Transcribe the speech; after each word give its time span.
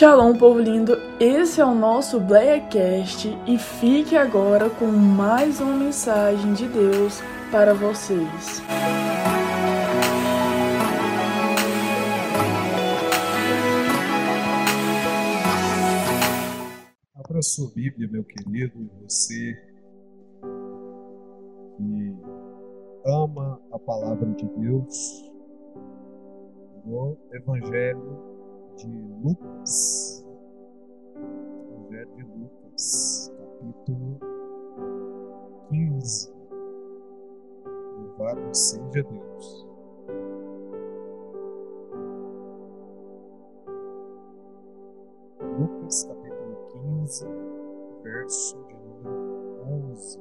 Shalom, 0.00 0.34
povo 0.34 0.58
lindo! 0.58 0.96
Esse 1.20 1.60
é 1.60 1.64
o 1.66 1.74
nosso 1.74 2.18
Blackcast 2.18 3.28
e 3.46 3.58
fique 3.58 4.16
agora 4.16 4.70
com 4.70 4.86
mais 4.86 5.60
uma 5.60 5.76
mensagem 5.76 6.54
de 6.54 6.66
Deus 6.68 7.20
para 7.52 7.74
vocês. 7.74 8.62
Abra 17.14 17.42
sua 17.42 17.70
Bíblia, 17.74 18.08
meu 18.10 18.24
querido, 18.24 18.90
você 19.02 19.52
que 21.76 22.16
ama 23.04 23.60
a 23.70 23.78
palavra 23.78 24.30
de 24.30 24.46
Deus, 24.46 25.30
no 26.86 27.18
Evangelho 27.34 28.29
de 28.86 29.02
Lucas. 29.22 30.24
Evangelho 31.14 32.14
de 32.16 32.22
Lucas, 32.22 33.32
capítulo 33.36 34.18
15. 35.68 36.32
Louvado 37.98 38.54
seja 38.54 39.02
Deus. 39.02 39.66
Lucas, 45.58 46.04
capítulo 46.04 46.56
15, 46.72 47.26
verso 48.02 48.56
de 48.64 48.74
número 48.74 49.90
11. 49.90 50.18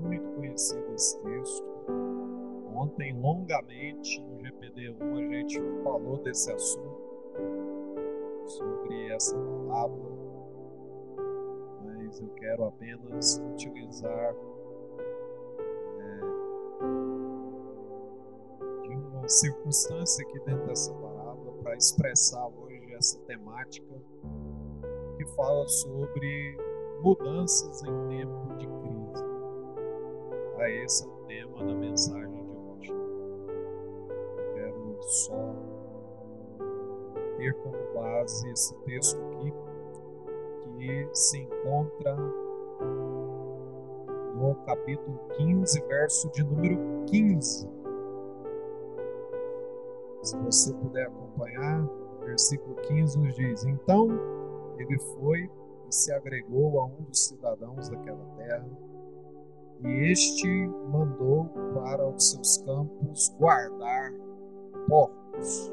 Muito 0.00 0.28
conhecido 0.34 0.94
esse 0.94 1.16
texto 1.22 1.65
Ontem, 2.86 3.12
longamente, 3.20 4.22
no 4.22 4.38
GPD1, 4.38 5.18
a 5.18 5.32
gente 5.32 5.60
falou 5.82 6.18
desse 6.18 6.52
assunto, 6.52 7.00
sobre 8.46 9.08
essa 9.12 9.36
palavra, 9.36 10.08
mas 11.84 12.20
eu 12.20 12.28
quero 12.36 12.64
apenas 12.64 13.42
utilizar 13.52 14.36
é, 15.98 16.20
de 18.86 18.94
uma 18.94 19.28
circunstância 19.28 20.24
aqui 20.24 20.38
dentro 20.44 20.66
dessa 20.68 20.94
palavra 20.94 21.52
para 21.64 21.74
expressar 21.74 22.46
hoje 22.46 22.94
essa 22.94 23.18
temática 23.22 24.00
que 25.16 25.26
fala 25.34 25.66
sobre 25.66 26.56
mudanças 27.02 27.82
em 27.82 28.08
tempo 28.10 28.54
de 28.58 28.66
crise. 28.68 29.26
Esse 30.84 31.04
é 31.04 31.08
o 31.08 31.16
tema 31.26 31.64
da 31.64 31.74
mensagem 31.74 32.45
só 35.06 35.54
ter 37.36 37.54
como 37.62 37.76
base 37.94 38.50
esse 38.50 38.74
texto 38.84 39.20
aqui, 39.24 39.52
que 40.64 41.08
se 41.12 41.38
encontra 41.38 42.16
no 44.34 44.54
capítulo 44.66 45.18
15, 45.36 45.80
verso 45.86 46.30
de 46.30 46.44
número 46.44 47.04
15. 47.06 47.68
Se 50.22 50.36
você 50.38 50.74
puder 50.74 51.06
acompanhar, 51.06 51.88
versículo 52.24 52.74
15 52.82 53.18
nos 53.18 53.34
diz: 53.34 53.64
Então 53.64 54.08
ele 54.76 54.98
foi 54.98 55.48
e 55.88 55.94
se 55.94 56.12
agregou 56.12 56.80
a 56.80 56.84
um 56.86 57.02
dos 57.02 57.26
cidadãos 57.26 57.88
daquela 57.88 58.24
terra, 58.36 58.68
e 59.84 60.10
este 60.10 60.48
mandou 60.88 61.44
para 61.74 62.08
os 62.08 62.30
seus 62.30 62.58
campos 62.58 63.34
guardar 63.38 64.12
porcos. 64.88 65.72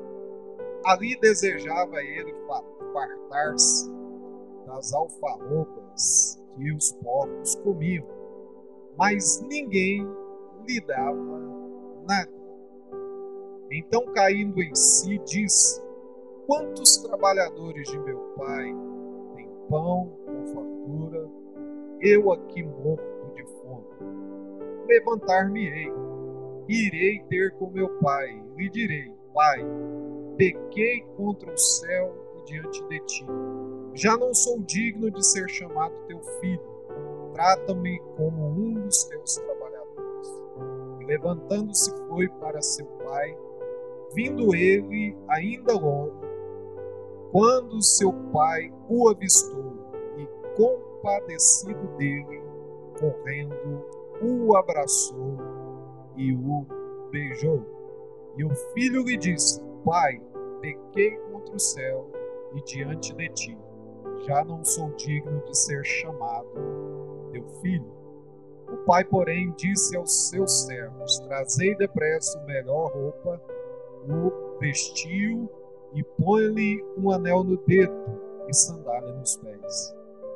Ali 0.85 1.17
desejava 1.19 2.01
ele 2.01 2.33
fartar-se 2.93 3.91
das 4.65 4.93
alfarrobas 4.93 6.41
que 6.55 6.71
os 6.71 6.91
porcos 6.93 7.55
comiam, 7.55 8.05
mas 8.97 9.41
ninguém 9.41 10.05
lhe 10.67 10.81
dava 10.81 11.39
nada. 12.07 12.31
Então, 13.71 14.05
caindo 14.13 14.61
em 14.61 14.75
si, 14.75 15.17
disse: 15.19 15.81
Quantos 16.45 16.97
trabalhadores 16.97 17.87
de 17.89 17.99
meu 17.99 18.19
pai 18.37 18.65
têm 19.35 19.49
pão 19.69 20.11
com 20.25 20.47
fartura, 20.53 21.29
eu 22.01 22.31
aqui 22.31 22.63
morto 22.63 23.33
de 23.35 23.43
fome? 23.45 23.87
Levantar-me-ei, 24.87 25.91
irei 26.67 27.19
ter 27.29 27.51
com 27.57 27.69
meu 27.69 27.89
pai 27.99 28.41
lhe 28.55 28.69
direi: 28.69 29.11
Pai, 29.33 29.59
pequei 30.37 31.01
contra 31.17 31.51
o 31.51 31.57
céu 31.57 32.15
e 32.37 32.45
diante 32.45 32.83
de 32.87 32.99
ti. 33.01 33.25
Já 33.93 34.17
não 34.17 34.33
sou 34.33 34.59
digno 34.59 35.11
de 35.11 35.25
ser 35.25 35.49
chamado 35.49 35.93
teu 36.07 36.19
filho. 36.39 36.73
Trata-me 37.33 37.99
como 38.15 38.47
um 38.47 38.73
dos 38.73 39.03
teus 39.05 39.35
trabalhadores. 39.35 40.43
E 41.01 41.05
levantando-se 41.05 41.91
foi 42.07 42.29
para 42.29 42.61
seu 42.61 42.85
pai, 42.85 43.37
vindo 44.15 44.55
ele 44.55 45.17
ainda 45.27 45.73
longe, 45.73 46.15
quando 47.31 47.81
seu 47.81 48.13
pai 48.31 48.71
o 48.87 49.09
avistou 49.09 49.73
e 50.17 50.27
compadecido 50.55 51.87
dele, 51.97 52.43
correndo, 52.99 53.83
o 54.21 54.55
abraçou 54.55 55.37
e 56.17 56.33
o 56.33 56.65
beijou. 57.11 57.63
E 58.37 58.43
o 58.43 58.49
filho 58.73 59.03
lhe 59.03 59.17
disse: 59.17 59.61
Pai, 59.85 60.21
pequei 60.61 61.11
contra 61.31 61.55
o 61.55 61.59
céu 61.59 62.09
e 62.55 62.61
diante 62.63 63.13
de 63.13 63.29
ti. 63.29 63.57
Já 64.25 64.43
não 64.43 64.63
sou 64.63 64.89
digno 64.91 65.43
de 65.45 65.57
ser 65.57 65.83
chamado 65.83 66.49
teu 67.31 67.45
filho. 67.61 67.91
O 68.71 68.77
pai, 68.85 69.03
porém, 69.03 69.53
disse 69.57 69.95
aos 69.95 70.29
seus 70.29 70.65
servos: 70.65 71.19
Trazei 71.19 71.75
depressa 71.75 72.39
o 72.39 72.45
melhor 72.45 72.91
roupa, 72.91 73.41
o 74.07 74.59
vestiu 74.59 75.49
e 75.93 76.03
põe-lhe 76.03 76.83
um 76.97 77.11
anel 77.11 77.43
no 77.43 77.57
dedo 77.57 77.93
e 78.47 78.53
sandália 78.53 79.13
nos 79.13 79.35
pés. 79.37 79.95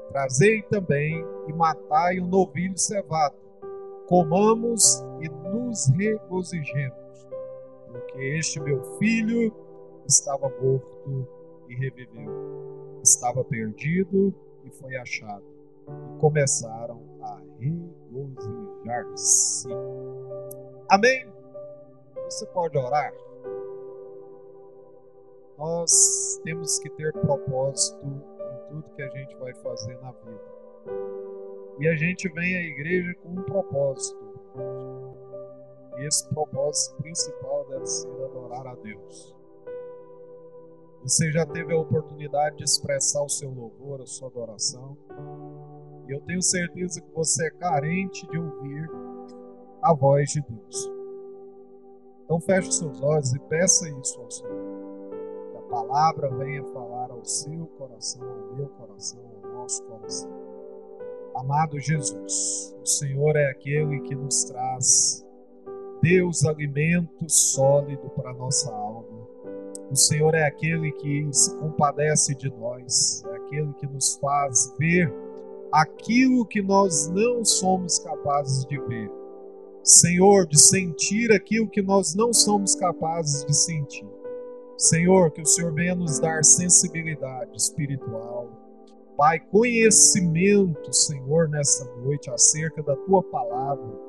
Trazei 0.09 0.61
também 0.63 1.25
e 1.47 1.53
matai 1.53 2.19
um 2.19 2.27
novilho 2.27 2.77
cevado. 2.77 3.35
Comamos 4.07 5.03
e 5.21 5.29
nos 5.29 5.87
regozijemos 5.89 7.07
porque 7.87 8.19
este 8.37 8.59
meu 8.59 8.83
filho 8.97 9.53
estava 10.05 10.49
morto 10.49 11.25
e 11.67 11.75
reviveu, 11.75 12.99
estava 13.03 13.43
perdido 13.43 14.33
e 14.63 14.69
foi 14.69 14.95
achado. 14.97 15.43
E 15.87 16.19
começaram 16.19 17.01
a 17.21 17.41
regozijar-se. 17.59 19.67
Amém? 20.89 21.27
Você 22.25 22.45
pode 22.47 22.77
orar? 22.77 23.13
Nós 25.57 26.39
temos 26.43 26.77
que 26.79 26.89
ter 26.91 27.11
propósito 27.13 28.05
em 28.05 28.21
tudo 28.69 28.83
que 28.95 29.01
a 29.01 29.09
gente 29.09 29.35
vai 29.37 29.53
fazer 29.55 29.97
na 30.01 30.11
vida. 30.11 30.57
E 31.79 31.87
a 31.87 31.95
gente 31.95 32.27
vem 32.29 32.57
à 32.57 32.63
igreja 32.63 33.13
com 33.21 33.29
um 33.29 33.43
propósito. 33.43 34.17
E 35.97 36.07
esse 36.07 36.27
propósito 36.29 36.95
principal 36.97 37.67
deve 37.69 37.85
ser 37.85 38.23
adorar 38.25 38.65
a 38.67 38.75
Deus. 38.75 39.35
Você 41.03 41.31
já 41.31 41.45
teve 41.45 41.73
a 41.73 41.79
oportunidade 41.79 42.57
de 42.57 42.63
expressar 42.63 43.23
o 43.23 43.29
seu 43.29 43.49
louvor, 43.51 44.01
a 44.01 44.05
sua 44.05 44.27
adoração. 44.27 44.97
E 46.07 46.11
eu 46.11 46.19
tenho 46.21 46.41
certeza 46.41 46.99
que 46.99 47.11
você 47.13 47.47
é 47.47 47.51
carente 47.51 48.27
de 48.27 48.37
ouvir 48.39 48.89
a 49.81 49.93
voz 49.93 50.31
de 50.31 50.41
Deus. 50.41 50.91
Então 52.23 52.41
feche 52.41 52.71
seus 52.71 53.01
olhos 53.01 53.33
e 53.33 53.39
peça 53.39 53.87
isso 54.01 54.19
ao 54.19 54.31
Senhor. 54.31 55.09
Que 55.51 55.57
a 55.57 55.61
palavra 55.69 56.29
venha 56.35 56.63
falar 56.73 57.11
ao 57.11 57.23
seu 57.23 57.67
coração, 57.77 58.27
ao 58.27 58.55
meu 58.55 58.67
coração, 58.69 59.21
ao 59.43 59.51
nosso 59.53 59.83
coração. 59.83 60.56
Amado 61.37 61.79
Jesus, 61.79 62.75
o 62.81 62.85
Senhor 62.85 63.35
é 63.35 63.51
aquele 63.51 63.99
que 63.99 64.15
nos 64.15 64.43
traz 64.45 65.23
Deus, 66.01 66.43
alimento 66.43 67.29
sólido 67.29 68.09
para 68.09 68.33
nossa 68.33 68.71
alma. 68.71 69.27
O 69.91 69.95
Senhor 69.95 70.33
é 70.33 70.47
aquele 70.47 70.91
que 70.93 71.27
se 71.31 71.55
compadece 71.57 72.33
de 72.33 72.49
nós, 72.49 73.23
é 73.23 73.35
aquele 73.35 73.71
que 73.73 73.85
nos 73.85 74.15
faz 74.15 74.73
ver 74.79 75.13
aquilo 75.71 76.43
que 76.43 76.61
nós 76.61 77.07
não 77.09 77.45
somos 77.45 77.99
capazes 77.99 78.65
de 78.65 78.79
ver. 78.87 79.11
Senhor, 79.83 80.47
de 80.47 80.59
sentir 80.59 81.31
aquilo 81.31 81.69
que 81.69 81.83
nós 81.83 82.15
não 82.15 82.33
somos 82.33 82.73
capazes 82.73 83.45
de 83.45 83.55
sentir. 83.55 84.09
Senhor, 84.75 85.29
que 85.29 85.41
o 85.41 85.45
Senhor 85.45 85.71
venha 85.71 85.93
nos 85.93 86.19
dar 86.19 86.43
sensibilidade 86.43 87.55
espiritual. 87.55 88.66
Pai, 89.17 89.39
conhecimento, 89.39 90.93
Senhor, 90.93 91.49
nessa 91.49 91.91
noite 91.95 92.29
acerca 92.29 92.83
da 92.83 92.95
tua 92.95 93.23
palavra 93.23 93.99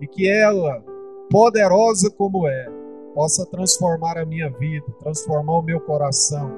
e 0.00 0.06
que 0.06 0.26
ela 0.26 0.82
poderosa 1.30 2.10
como 2.10 2.48
é, 2.48 2.66
possa 3.14 3.44
transformar 3.44 4.16
a 4.16 4.24
minha 4.24 4.48
vida, 4.48 4.86
transformar 4.98 5.58
o 5.58 5.62
meu 5.62 5.78
coração, 5.80 6.50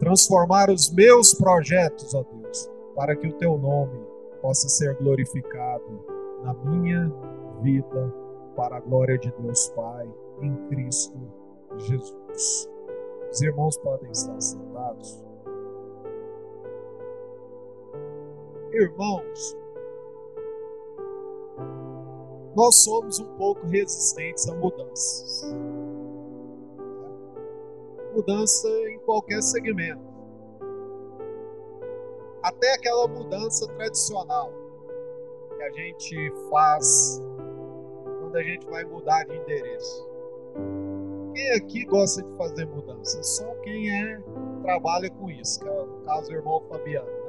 transformar 0.00 0.68
os 0.68 0.92
meus 0.92 1.32
projetos, 1.32 2.12
ó 2.12 2.24
Deus, 2.24 2.68
para 2.96 3.14
que 3.14 3.28
o 3.28 3.32
teu 3.34 3.56
nome 3.56 4.04
possa 4.42 4.68
ser 4.68 4.96
glorificado 4.96 6.04
na 6.42 6.54
minha 6.54 7.08
vida, 7.62 8.12
para 8.56 8.78
a 8.78 8.80
glória 8.80 9.16
de 9.16 9.32
Deus 9.40 9.68
Pai, 9.68 10.08
em 10.42 10.56
Cristo 10.68 11.16
Jesus. 11.78 12.68
Os 13.30 13.42
irmãos 13.42 13.76
podem 13.78 14.10
estar 14.10 14.40
sentados. 14.40 15.33
Irmãos, 18.74 19.56
nós 22.56 22.82
somos 22.82 23.20
um 23.20 23.36
pouco 23.36 23.64
resistentes 23.68 24.48
a 24.48 24.54
mudanças. 24.56 25.54
Mudança 28.12 28.68
em 28.90 28.98
qualquer 28.98 29.40
segmento. 29.42 30.02
Até 32.42 32.74
aquela 32.74 33.06
mudança 33.06 33.68
tradicional 33.74 34.52
que 35.56 35.62
a 35.62 35.70
gente 35.70 36.32
faz 36.50 37.22
quando 38.20 38.34
a 38.34 38.42
gente 38.42 38.66
vai 38.66 38.84
mudar 38.84 39.22
de 39.22 39.36
endereço. 39.36 40.04
Quem 41.32 41.50
aqui 41.52 41.84
gosta 41.84 42.24
de 42.24 42.36
fazer 42.36 42.66
mudança? 42.66 43.22
Só 43.22 43.54
quem 43.62 43.88
é 43.88 44.20
trabalha 44.62 45.08
com 45.10 45.30
isso, 45.30 45.60
que 45.60 45.68
é 45.68 45.80
o 45.80 46.00
caso 46.04 46.28
do 46.28 46.34
irmão 46.34 46.60
Fabiano? 46.68 47.23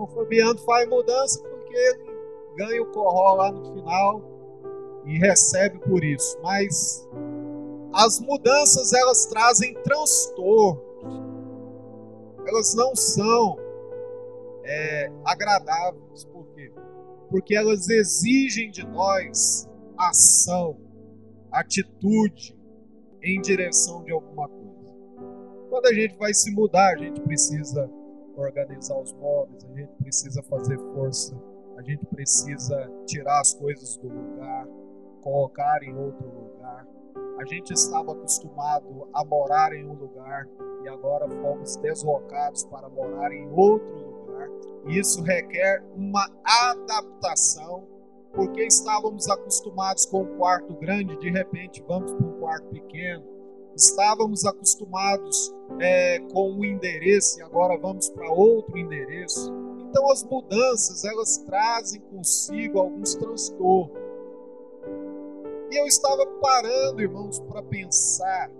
O 0.00 0.06
Fabiano 0.06 0.58
faz 0.60 0.88
mudança 0.88 1.42
porque 1.42 1.76
ele 1.76 2.10
ganha 2.56 2.82
o 2.82 2.86
corró 2.86 3.34
lá 3.34 3.52
no 3.52 3.74
final 3.74 4.22
e 5.04 5.18
recebe 5.18 5.78
por 5.80 6.02
isso. 6.02 6.38
Mas 6.42 7.06
as 7.92 8.18
mudanças 8.18 8.94
elas 8.94 9.26
trazem 9.26 9.74
transtorno. 9.82 10.82
Elas 12.46 12.74
não 12.74 12.96
são 12.96 13.58
é, 14.64 15.12
agradáveis. 15.26 16.24
Por 16.24 16.46
quê? 16.54 16.72
Porque 17.28 17.54
elas 17.54 17.90
exigem 17.90 18.70
de 18.70 18.86
nós 18.86 19.68
ação, 19.98 20.80
atitude 21.52 22.58
em 23.22 23.38
direção 23.42 24.02
de 24.02 24.12
alguma 24.12 24.48
coisa. 24.48 24.70
Quando 25.68 25.86
a 25.88 25.92
gente 25.92 26.16
vai 26.16 26.32
se 26.32 26.50
mudar, 26.52 26.94
a 26.94 26.96
gente 26.96 27.20
precisa 27.20 27.99
organizar 28.40 28.98
os 28.98 29.12
móveis, 29.14 29.64
a 29.64 29.74
gente 29.74 29.92
precisa 29.98 30.42
fazer 30.42 30.78
força 30.94 31.34
a 31.80 31.82
gente 31.82 32.04
precisa 32.04 32.92
tirar 33.06 33.40
as 33.40 33.54
coisas 33.54 33.96
do 33.96 34.06
lugar, 34.06 34.68
colocar 35.22 35.82
em 35.82 35.96
outro 35.96 36.26
lugar. 36.26 36.86
A 37.38 37.44
gente 37.46 37.72
estava 37.72 38.12
acostumado 38.12 39.08
a 39.14 39.24
morar 39.24 39.72
em 39.72 39.86
um 39.86 39.94
lugar 39.94 40.46
e 40.84 40.88
agora 40.90 41.26
fomos 41.26 41.76
deslocados 41.76 42.64
para 42.64 42.86
morar 42.90 43.32
em 43.32 43.48
outro 43.50 43.96
lugar. 43.96 44.50
Isso 44.88 45.22
requer 45.22 45.82
uma 45.96 46.28
adaptação, 46.44 47.88
porque 48.34 48.62
estávamos 48.62 49.26
acostumados 49.30 50.04
com 50.04 50.24
um 50.24 50.36
quarto 50.36 50.74
grande, 50.74 51.18
de 51.18 51.30
repente 51.30 51.82
vamos 51.88 52.12
para 52.12 52.26
um 52.26 52.40
quarto 52.40 52.68
pequeno. 52.68 53.24
Estávamos 53.74 54.44
acostumados 54.44 55.54
é, 55.80 56.18
com 56.32 56.52
um 56.52 56.64
endereço 56.64 57.38
e 57.38 57.42
agora 57.42 57.78
vamos 57.78 58.08
para 58.10 58.30
outro 58.30 58.76
endereço. 58.76 59.52
Então 59.88 60.10
as 60.10 60.22
mudanças, 60.24 61.04
elas 61.04 61.38
trazem 61.38 62.00
consigo 62.02 62.78
alguns 62.78 63.14
transtornos. 63.14 63.98
E 65.70 65.80
eu 65.80 65.86
estava 65.86 66.26
parando, 66.40 67.00
irmãos, 67.00 67.38
para 67.40 67.62
pensar 67.62 68.50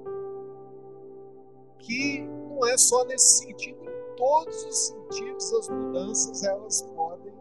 que 1.79 2.21
não 2.21 2.67
é 2.69 2.77
só 2.79 3.05
nesse 3.05 3.45
sentido, 3.45 3.79
em 3.85 4.17
todos 4.17 4.65
os 4.65 4.79
sentidos 4.89 5.53
as 5.55 5.69
mudanças 5.69 6.45
elas 6.45 6.83
podem 6.95 7.33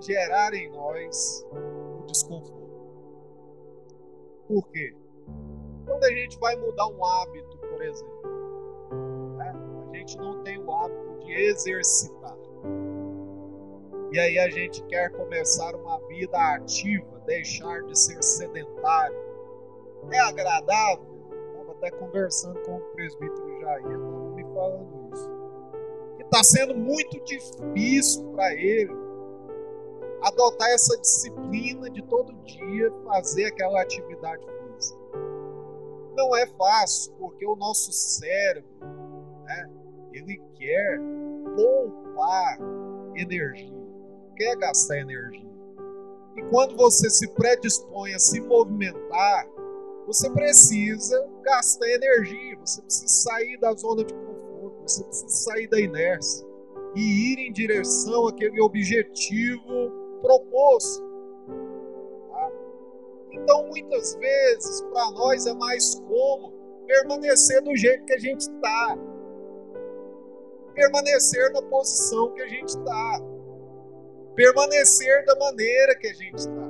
gerar 0.00 0.54
em 0.54 0.70
nós 0.70 1.44
o 1.50 2.06
desconforto. 2.06 2.66
Por 4.46 4.68
quê? 4.68 4.94
Quando 5.86 6.02
a 6.04 6.10
gente 6.10 6.38
vai 6.38 6.56
mudar 6.56 6.88
um 6.88 7.04
hábito, 7.04 7.56
por 7.58 7.82
exemplo, 7.82 9.36
né? 9.36 9.54
a 9.92 9.96
gente 9.96 10.18
não 10.18 10.42
tem 10.42 10.58
o 10.58 10.72
hábito 10.72 11.24
de 11.24 11.32
exercitar. 11.32 12.36
E 14.12 14.18
aí 14.18 14.38
a 14.38 14.50
gente 14.50 14.82
quer 14.84 15.10
começar 15.10 15.74
uma 15.76 15.98
vida 16.08 16.36
ativa, 16.54 17.20
deixar 17.26 17.82
de 17.84 17.98
ser 17.98 18.22
sedentário. 18.22 19.16
É 20.10 20.18
agradável? 20.18 21.06
Estava 21.50 21.72
até 21.72 21.90
conversando 21.90 22.60
com 22.62 22.76
o 22.76 22.80
presbítero 22.92 23.60
Jair, 23.60 23.84
estava 23.84 24.30
me 24.30 24.44
falando 24.54 25.14
isso. 25.14 25.30
Que 26.16 26.22
está 26.22 26.42
sendo 26.42 26.74
muito 26.74 27.20
difícil 27.24 28.32
para 28.32 28.54
ele 28.54 28.92
adotar 30.22 30.68
essa 30.70 30.98
disciplina 30.98 31.88
de 31.90 32.02
todo 32.02 32.32
dia 32.44 32.92
fazer 33.04 33.46
aquela 33.46 33.82
atividade. 33.82 34.55
Não 36.16 36.36
é 36.36 36.46
fácil, 36.46 37.12
porque 37.14 37.46
o 37.46 37.54
nosso 37.56 37.92
cérebro, 37.92 38.70
né, 39.44 39.70
ele 40.12 40.40
quer 40.56 40.98
poupar 41.54 42.58
energia 43.14 43.76
quer 44.36 44.56
gastar 44.56 44.98
energia. 44.98 45.46
E 46.36 46.42
quando 46.50 46.76
você 46.76 47.08
se 47.08 47.26
predispõe 47.28 48.12
a 48.14 48.18
se 48.18 48.40
movimentar, 48.40 49.48
você 50.06 50.30
precisa 50.30 51.26
gastar 51.42 51.88
energia, 51.88 52.56
você 52.60 52.82
precisa 52.82 53.08
sair 53.08 53.58
da 53.58 53.72
zona 53.72 54.04
de 54.04 54.14
conforto, 54.14 54.82
você 54.82 55.02
precisa 55.02 55.28
sair 55.28 55.66
da 55.68 55.80
inércia 55.80 56.46
e 56.94 57.32
ir 57.32 57.38
em 57.38 57.52
direção 57.52 58.28
àquele 58.28 58.60
objetivo 58.60 59.90
proposto. 60.20 61.05
Então, 63.46 63.64
muitas 63.68 64.16
vezes, 64.16 64.80
para 64.80 65.08
nós 65.12 65.46
é 65.46 65.54
mais 65.54 65.94
cômodo 66.00 66.52
permanecer 66.84 67.62
do 67.62 67.76
jeito 67.76 68.04
que 68.04 68.14
a 68.14 68.18
gente 68.18 68.40
está, 68.40 68.98
permanecer 70.74 71.52
na 71.52 71.62
posição 71.62 72.32
que 72.32 72.42
a 72.42 72.48
gente 72.48 72.70
está 72.70 73.22
permanecer 74.34 75.24
da 75.24 75.36
maneira 75.36 75.96
que 75.96 76.08
a 76.08 76.12
gente 76.12 76.38
está. 76.38 76.68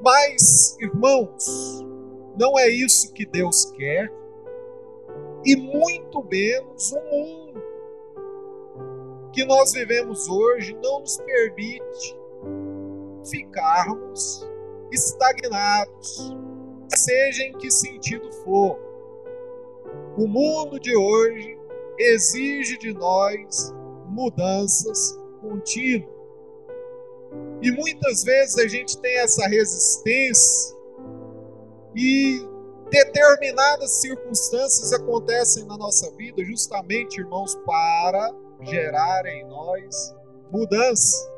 Mas, 0.00 0.74
irmãos, 0.80 1.84
não 2.34 2.58
é 2.58 2.66
isso 2.66 3.12
que 3.12 3.26
Deus 3.26 3.66
quer, 3.72 4.10
e 5.44 5.54
muito 5.54 6.24
menos 6.24 6.92
o 6.92 7.00
mundo 7.10 7.62
que 9.34 9.44
nós 9.44 9.72
vivemos 9.72 10.26
hoje 10.28 10.74
não 10.82 11.00
nos 11.00 11.18
permite 11.18 12.18
ficarmos 13.30 14.47
estagnados, 14.90 16.36
seja 16.88 17.42
em 17.44 17.52
que 17.52 17.70
sentido 17.70 18.30
for. 18.44 18.78
O 20.16 20.26
mundo 20.26 20.78
de 20.80 20.96
hoje 20.96 21.58
exige 21.98 22.78
de 22.78 22.92
nós 22.92 23.74
mudanças 24.06 25.18
contínuo. 25.40 26.16
E 27.62 27.70
muitas 27.72 28.24
vezes 28.24 28.58
a 28.58 28.66
gente 28.66 28.98
tem 28.98 29.18
essa 29.18 29.46
resistência 29.46 30.76
e 31.94 32.40
determinadas 32.90 34.00
circunstâncias 34.00 34.92
acontecem 34.92 35.64
na 35.66 35.76
nossa 35.76 36.10
vida 36.12 36.42
justamente, 36.44 37.20
irmãos, 37.20 37.54
para 37.66 38.34
gerar 38.62 39.26
em 39.26 39.44
nós 39.46 40.14
mudança. 40.50 41.30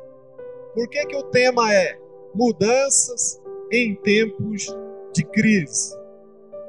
Por 0.73 0.87
que, 0.87 1.05
que 1.07 1.15
o 1.15 1.23
tema 1.23 1.73
é 1.73 1.99
mudanças 2.33 3.41
em 3.71 3.95
tempos 3.95 4.67
de 5.13 5.23
crise? 5.23 5.95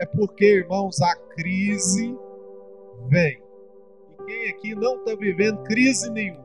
É 0.00 0.06
porque, 0.06 0.44
irmãos, 0.44 1.00
a 1.00 1.14
crise 1.14 2.16
vem. 3.08 3.42
E 4.10 4.24
quem 4.24 4.50
aqui 4.50 4.74
não 4.74 4.96
está 4.96 5.14
vivendo 5.14 5.62
crise 5.62 6.10
nenhuma? 6.10 6.42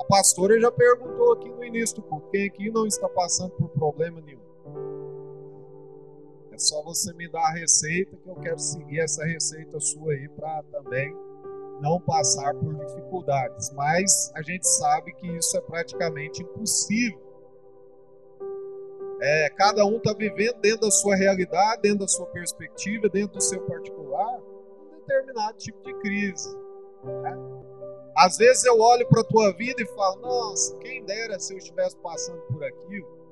A 0.00 0.04
pastora 0.04 0.60
já 0.60 0.70
perguntou 0.70 1.32
aqui 1.32 1.48
no 1.48 1.64
início 1.64 1.96
do 1.96 2.02
culto: 2.02 2.28
quem 2.30 2.46
aqui 2.46 2.70
não 2.70 2.86
está 2.86 3.08
passando 3.08 3.50
por 3.52 3.68
problema 3.70 4.20
nenhum? 4.20 4.44
É 6.52 6.58
só 6.58 6.82
você 6.82 7.12
me 7.14 7.28
dar 7.28 7.46
a 7.46 7.52
receita 7.52 8.16
que 8.16 8.28
eu 8.28 8.36
quero 8.36 8.58
seguir 8.58 9.00
essa 9.00 9.24
receita 9.24 9.80
sua 9.80 10.12
aí 10.12 10.28
para 10.28 10.62
também 10.70 11.12
não 11.80 12.00
passar 12.00 12.54
por 12.54 12.74
dificuldades. 12.74 13.72
Mas 13.72 14.30
a 14.34 14.42
gente 14.42 14.66
sabe 14.66 15.12
que 15.14 15.26
isso 15.36 15.56
é 15.56 15.60
praticamente 15.60 16.42
impossível. 16.42 17.23
É, 19.20 19.50
cada 19.50 19.84
um 19.86 19.96
está 19.96 20.12
vivendo 20.12 20.60
dentro 20.60 20.80
da 20.80 20.90
sua 20.90 21.14
realidade, 21.14 21.82
dentro 21.82 22.00
da 22.00 22.08
sua 22.08 22.26
perspectiva, 22.26 23.08
dentro 23.08 23.34
do 23.34 23.42
seu 23.42 23.60
particular, 23.62 24.40
um 24.40 24.98
determinado 24.98 25.56
tipo 25.56 25.82
de 25.82 25.94
crise. 26.00 26.54
Né? 27.04 27.38
Às 28.16 28.36
vezes 28.36 28.64
eu 28.64 28.78
olho 28.80 29.06
para 29.08 29.22
a 29.22 29.24
tua 29.24 29.52
vida 29.52 29.82
e 29.82 29.86
falo: 29.86 30.20
Nossa, 30.20 30.76
quem 30.78 31.04
dera 31.04 31.38
se 31.38 31.52
eu 31.52 31.58
estivesse 31.58 31.96
passando 31.98 32.40
por 32.42 32.62
aquilo. 32.62 33.24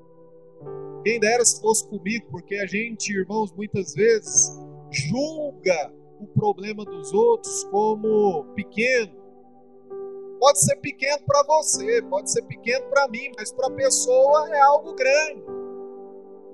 Quem 1.04 1.18
dera 1.18 1.44
se 1.44 1.60
fosse 1.60 1.86
comigo, 1.88 2.26
porque 2.30 2.56
a 2.56 2.66
gente, 2.66 3.12
irmãos, 3.12 3.52
muitas 3.52 3.94
vezes 3.94 4.56
julga 4.90 5.92
o 6.20 6.26
problema 6.28 6.84
dos 6.84 7.12
outros 7.12 7.64
como 7.64 8.44
pequeno. 8.54 9.20
Pode 10.38 10.60
ser 10.60 10.76
pequeno 10.76 11.24
para 11.26 11.42
você, 11.44 12.02
pode 12.02 12.30
ser 12.30 12.42
pequeno 12.42 12.86
para 12.86 13.08
mim, 13.08 13.30
mas 13.36 13.52
para 13.52 13.68
a 13.68 13.70
pessoa 13.70 14.48
é 14.54 14.60
algo 14.60 14.94
grande. 14.94 15.61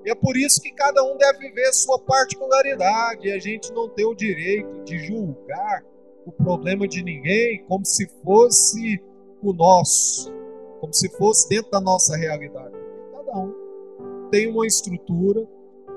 E 0.05 0.11
é 0.11 0.15
por 0.15 0.37
isso 0.37 0.61
que 0.61 0.71
cada 0.71 1.03
um 1.03 1.17
deve 1.17 1.39
viver 1.39 1.73
sua 1.73 1.99
particularidade. 1.99 3.31
A 3.31 3.39
gente 3.39 3.71
não 3.73 3.89
tem 3.89 4.05
o 4.05 4.15
direito 4.15 4.83
de 4.83 4.97
julgar 4.99 5.83
o 6.25 6.31
problema 6.31 6.87
de 6.87 7.03
ninguém 7.03 7.63
como 7.65 7.85
se 7.85 8.07
fosse 8.23 9.01
o 9.41 9.53
nosso, 9.53 10.31
como 10.79 10.93
se 10.93 11.09
fosse 11.17 11.49
dentro 11.49 11.71
da 11.71 11.81
nossa 11.81 12.15
realidade. 12.15 12.75
Cada 13.13 13.37
um 13.37 14.29
tem 14.29 14.47
uma 14.47 14.65
estrutura, 14.65 15.47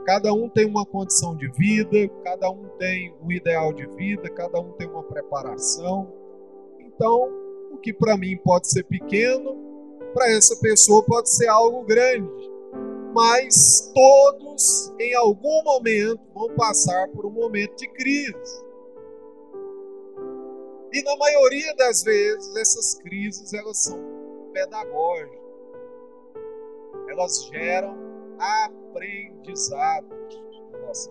cada 0.04 0.32
um 0.32 0.48
tem 0.48 0.66
uma 0.66 0.84
condição 0.84 1.36
de 1.36 1.48
vida, 1.52 2.08
cada 2.24 2.50
um 2.50 2.68
tem 2.78 3.14
um 3.22 3.30
ideal 3.30 3.72
de 3.72 3.86
vida, 3.86 4.28
cada 4.30 4.60
um 4.60 4.72
tem 4.72 4.88
uma 4.88 5.02
preparação. 5.02 6.12
Então, 6.78 7.30
o 7.72 7.78
que 7.78 7.92
para 7.92 8.16
mim 8.16 8.36
pode 8.38 8.68
ser 8.70 8.84
pequeno, 8.84 9.56
para 10.12 10.30
essa 10.30 10.56
pessoa 10.60 11.02
pode 11.02 11.30
ser 11.30 11.48
algo 11.48 11.84
grande. 11.84 12.41
Mas 13.12 13.92
todos, 13.94 14.92
em 14.98 15.14
algum 15.14 15.62
momento, 15.62 16.20
vão 16.34 16.54
passar 16.56 17.08
por 17.08 17.26
um 17.26 17.30
momento 17.30 17.76
de 17.76 17.88
crise. 17.88 18.64
E 20.92 21.02
na 21.02 21.16
maioria 21.16 21.74
das 21.76 22.02
vezes, 22.02 22.56
essas 22.56 22.94
crises 22.94 23.52
elas 23.52 23.78
são 23.78 23.98
pedagógicas. 24.52 25.40
Elas 27.08 27.44
geram 27.46 27.96
aprendizados 28.38 30.22
nossa. 30.92 31.10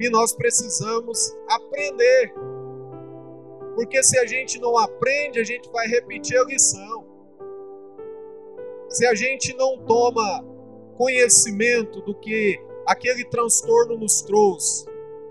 E 0.00 0.10
nós 0.10 0.34
precisamos 0.34 1.36
aprender. 1.48 2.32
Porque 3.74 4.02
se 4.02 4.18
a 4.18 4.26
gente 4.26 4.60
não 4.60 4.76
aprende, 4.78 5.40
a 5.40 5.44
gente 5.44 5.70
vai 5.70 5.86
repetir 5.86 6.38
a 6.38 6.44
lição. 6.44 7.11
Se 8.92 9.06
a 9.06 9.14
gente 9.14 9.56
não 9.56 9.78
toma 9.78 10.44
conhecimento 10.98 12.02
do 12.02 12.14
que 12.14 12.62
aquele 12.86 13.24
transtorno 13.24 13.96
nos 13.96 14.20
trouxe, 14.20 14.84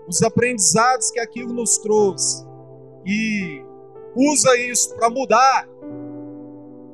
os 0.08 0.20
aprendizados 0.20 1.12
que 1.12 1.20
aquilo 1.20 1.52
nos 1.52 1.78
trouxe, 1.78 2.44
e 3.06 3.64
usa 4.16 4.56
isso 4.56 4.92
para 4.96 5.08
mudar, 5.08 5.68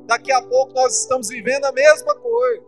daqui 0.05 0.31
a 0.31 0.43
pouco 0.43 0.71
nós 0.73 1.01
estamos 1.01 1.29
vivendo 1.29 1.65
a 1.65 1.71
mesma 1.71 2.13
coisa. 2.15 2.63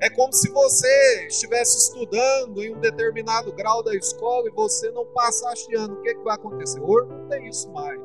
É 0.00 0.08
como 0.10 0.32
se 0.32 0.48
você 0.50 1.26
estivesse 1.26 1.78
estudando 1.78 2.62
em 2.62 2.76
um 2.76 2.78
determinado 2.78 3.52
grau 3.52 3.82
da 3.82 3.94
escola 3.96 4.46
e 4.46 4.52
você 4.52 4.90
não 4.92 5.06
passasse 5.06 5.74
ano. 5.74 5.94
O 5.94 6.02
que, 6.02 6.10
é 6.10 6.14
que 6.14 6.22
vai 6.22 6.36
acontecer? 6.36 6.80
Hoje 6.80 7.08
não 7.08 7.28
tem 7.28 7.48
isso 7.48 7.68
mais. 7.72 8.00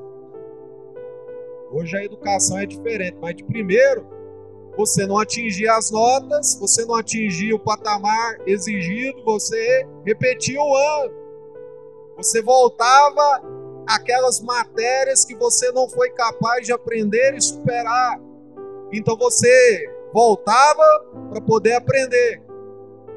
Hoje 1.72 1.96
a 1.96 2.03
educação 2.03 2.58
é 2.58 2.65
diferente, 2.65 3.17
mas 3.22 3.36
de 3.36 3.43
primeiro, 3.43 4.19
você 4.79 5.05
não 5.05 5.17
atingia 5.17 5.75
as 5.75 5.91
notas, 5.91 6.57
você 6.57 6.86
não 6.86 6.95
atingia 6.95 7.53
o 7.53 7.59
patamar 7.59 8.38
exigido, 8.48 9.21
você 9.25 9.86
repetia 10.05 10.57
o 10.57 10.74
ano. 10.74 11.13
Você 12.15 12.41
voltava 12.41 13.43
aquelas 13.86 14.39
matérias 14.39 15.25
que 15.25 15.36
você 15.36 15.69
não 15.74 15.89
foi 15.89 16.12
capaz 16.12 16.65
de 16.65 16.71
aprender 16.71 17.36
e 17.36 17.41
superar. 17.41 18.21
Então 18.93 19.17
você 19.17 19.86
voltava 20.13 20.86
para 21.29 21.41
poder 21.41 21.74
aprender. 21.74 22.41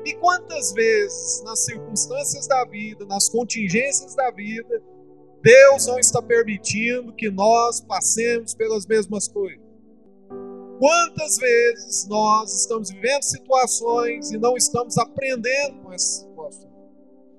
E 0.04 0.14
quantas 0.14 0.72
vezes, 0.72 1.44
nas 1.44 1.60
circunstâncias 1.60 2.48
da 2.48 2.64
vida, 2.64 3.06
nas 3.06 3.28
contingências 3.28 4.16
da 4.16 4.32
vida, 4.32 4.82
Deus 5.40 5.86
não 5.86 6.00
está 6.00 6.20
permitindo 6.20 7.12
que 7.12 7.30
nós 7.30 7.80
passemos 7.80 8.52
pelas 8.52 8.84
mesmas 8.84 9.28
coisas? 9.28 9.61
Quantas 10.82 11.36
vezes 11.36 12.08
nós 12.08 12.52
estamos 12.52 12.90
vivendo 12.90 13.22
situações 13.22 14.32
e 14.32 14.36
não 14.36 14.56
estamos 14.56 14.98
aprendendo 14.98 15.80
com 15.80 15.92
essas 15.92 16.22
situações? 16.22 16.72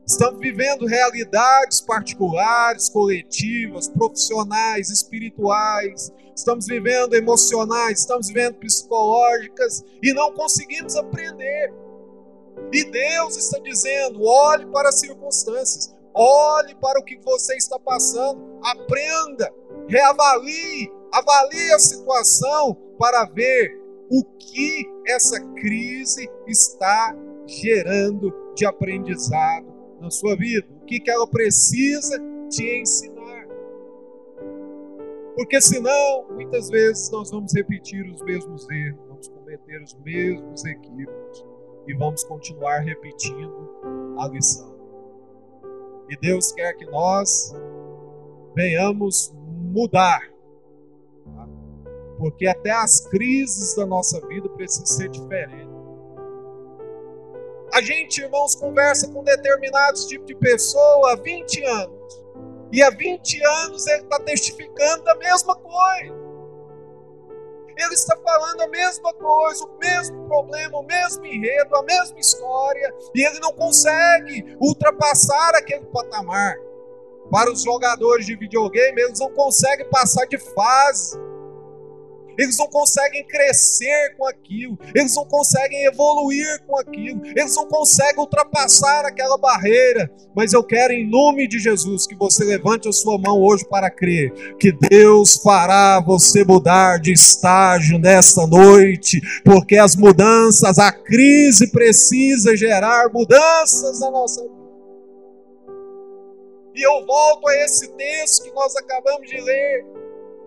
Estamos 0.08 0.40
vivendo 0.40 0.86
realidades 0.86 1.82
particulares, 1.82 2.88
coletivas, 2.88 3.90
profissionais, 3.90 4.90
espirituais, 4.90 6.10
estamos 6.34 6.68
vivendo 6.68 7.16
emocionais, 7.16 8.00
estamos 8.00 8.30
vivendo 8.30 8.60
psicológicas 8.60 9.84
e 10.02 10.14
não 10.14 10.32
conseguimos 10.32 10.96
aprender. 10.96 11.74
E 12.72 12.86
Deus 12.86 13.36
está 13.36 13.60
dizendo: 13.60 14.24
olhe 14.24 14.66
para 14.68 14.88
as 14.88 15.02
circunstâncias, 15.02 15.94
olhe 16.14 16.76
para 16.76 16.98
o 16.98 17.04
que 17.04 17.18
você 17.18 17.58
está 17.58 17.78
passando, 17.78 18.58
aprenda, 18.64 19.54
reavalie, 19.90 20.90
avalie 21.12 21.74
a 21.74 21.80
situação 21.80 22.78
para 22.98 23.26
ver 23.26 23.80
o 24.10 24.24
que 24.38 24.86
essa 25.08 25.40
crise 25.56 26.30
está 26.48 27.16
gerando 27.48 28.34
de 28.56 28.66
aprendizado 28.66 29.66
na 30.00 30.10
sua 30.10 30.36
vida, 30.36 30.68
o 30.82 30.86
que, 30.86 31.00
que 31.00 31.10
ela 31.10 31.28
precisa 31.28 32.18
te 32.50 32.82
ensinar. 32.82 33.48
Porque 35.36 35.60
senão, 35.60 36.28
muitas 36.32 36.70
vezes, 36.70 37.10
nós 37.10 37.32
vamos 37.32 37.54
repetir 37.56 38.06
os 38.06 38.22
mesmos 38.22 38.70
erros, 38.70 39.00
vamos 39.08 39.28
cometer 39.28 39.82
os 39.82 39.96
mesmos 39.96 40.64
equívocos 40.66 41.46
e 41.88 41.94
vamos 41.96 42.24
continuar 42.24 42.80
repetindo 42.80 43.70
a 44.20 44.28
lição. 44.28 44.74
E 46.10 46.18
Deus 46.18 46.52
quer 46.52 46.74
que 46.74 46.86
nós 46.86 47.54
venhamos 48.56 49.34
mudar. 49.36 50.33
Porque 52.24 52.48
até 52.48 52.72
as 52.72 53.02
crises 53.02 53.76
da 53.76 53.86
nossa 53.86 54.26
vida 54.28 54.48
precisam 54.48 54.86
ser 54.86 55.10
diferentes. 55.10 55.68
A 57.74 57.82
gente, 57.82 58.22
irmãos, 58.22 58.56
conversa 58.56 59.10
com 59.10 59.26
determinados 59.26 60.06
tipos 60.06 60.28
de 60.28 60.36
pessoa 60.36 61.12
há 61.12 61.16
20 61.18 61.66
anos. 61.66 62.24
E 62.72 62.82
há 62.82 62.90
20 62.90 63.46
anos 63.46 63.86
ele 63.88 64.04
está 64.04 64.22
testificando 64.22 65.10
a 65.10 65.16
mesma 65.16 65.54
coisa. 65.54 66.16
Ele 67.76 67.94
está 67.94 68.16
falando 68.16 68.62
a 68.62 68.68
mesma 68.70 69.14
coisa, 69.16 69.66
o 69.66 69.78
mesmo 69.78 70.26
problema, 70.26 70.80
o 70.80 70.84
mesmo 70.84 71.26
enredo, 71.26 71.76
a 71.76 71.84
mesma 71.84 72.18
história, 72.18 72.96
e 73.14 73.22
ele 73.22 73.40
não 73.42 73.52
consegue 73.52 74.56
ultrapassar 74.62 75.56
aquele 75.56 75.86
patamar. 75.88 76.56
Para 77.30 77.52
os 77.52 77.64
jogadores 77.64 78.26
de 78.26 78.38
videogame, 78.38 79.02
eles 79.02 79.20
não 79.20 79.34
conseguem 79.34 79.90
passar 79.90 80.26
de 80.26 80.38
fase 80.38 81.33
eles 82.38 82.58
não 82.58 82.68
conseguem 82.68 83.24
crescer 83.26 84.16
com 84.18 84.26
aquilo, 84.28 84.78
eles 84.94 85.16
não 85.16 85.26
conseguem 85.26 85.86
evoluir 85.86 86.62
com 86.66 86.78
aquilo, 86.78 87.22
eles 87.26 87.56
não 87.56 87.68
conseguem 87.68 88.20
ultrapassar 88.20 89.06
aquela 89.06 89.38
barreira. 89.38 90.12
Mas 90.36 90.54
eu 90.54 90.64
quero, 90.64 90.94
em 90.94 91.08
nome 91.08 91.48
de 91.48 91.60
Jesus, 91.60 92.08
que 92.08 92.16
você 92.16 92.44
levante 92.44 92.88
a 92.88 92.92
sua 92.92 93.18
mão 93.18 93.42
hoje 93.42 93.66
para 93.66 93.90
crer 93.90 94.32
que 94.60 94.72
Deus 94.72 95.38
fará 95.38 96.00
você 96.00 96.44
mudar 96.44 97.00
de 97.00 97.12
estágio 97.12 98.00
nesta 98.00 98.48
noite, 98.48 99.22
porque 99.44 99.78
as 99.78 99.96
mudanças, 99.96 100.80
a 100.80 100.92
crise 100.92 101.72
precisa 101.72 102.56
gerar 102.56 103.10
mudanças 103.14 104.00
na 104.00 104.10
nossa 104.10 104.42
vida. 104.42 104.64
E 106.76 106.82
eu 106.82 107.06
volto 107.06 107.48
a 107.48 107.56
esse 107.58 107.88
texto 107.90 108.44
que 108.44 108.52
nós 108.52 108.76
acabamos 108.76 109.30
de 109.30 109.40
ler 109.40 109.86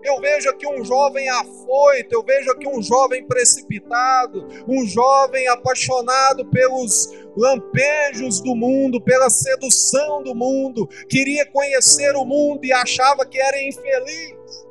eu 0.07 0.19
vejo 0.21 0.49
aqui 0.49 0.65
um 0.65 0.83
jovem 0.83 1.27
afoito, 1.29 2.13
eu 2.13 2.23
vejo 2.23 2.49
aqui 2.51 2.67
um 2.67 2.81
jovem 2.81 3.25
precipitado, 3.25 4.47
um 4.67 4.85
jovem 4.85 5.47
apaixonado 5.47 6.45
pelos 6.45 7.11
lampejos 7.35 8.41
do 8.41 8.55
mundo, 8.55 9.01
pela 9.01 9.29
sedução 9.29 10.23
do 10.23 10.33
mundo, 10.33 10.87
queria 11.09 11.45
conhecer 11.45 12.15
o 12.15 12.25
mundo 12.25 12.63
e 12.63 12.71
achava 12.71 13.25
que 13.25 13.39
era 13.39 13.61
infeliz. 13.61 14.65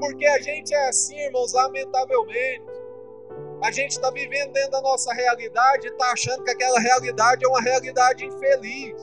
Porque 0.00 0.26
a 0.26 0.40
gente 0.40 0.74
é 0.74 0.88
assim, 0.88 1.18
irmãos, 1.18 1.52
lamentavelmente. 1.52 2.78
A 3.62 3.70
gente 3.70 3.92
está 3.92 4.10
vivendo 4.10 4.52
dentro 4.52 4.72
da 4.72 4.80
nossa 4.80 5.12
realidade 5.12 5.86
e 5.86 5.90
está 5.90 6.12
achando 6.12 6.44
que 6.44 6.50
aquela 6.50 6.78
realidade 6.80 7.44
é 7.44 7.48
uma 7.48 7.60
realidade 7.60 8.24
infeliz. 8.24 8.94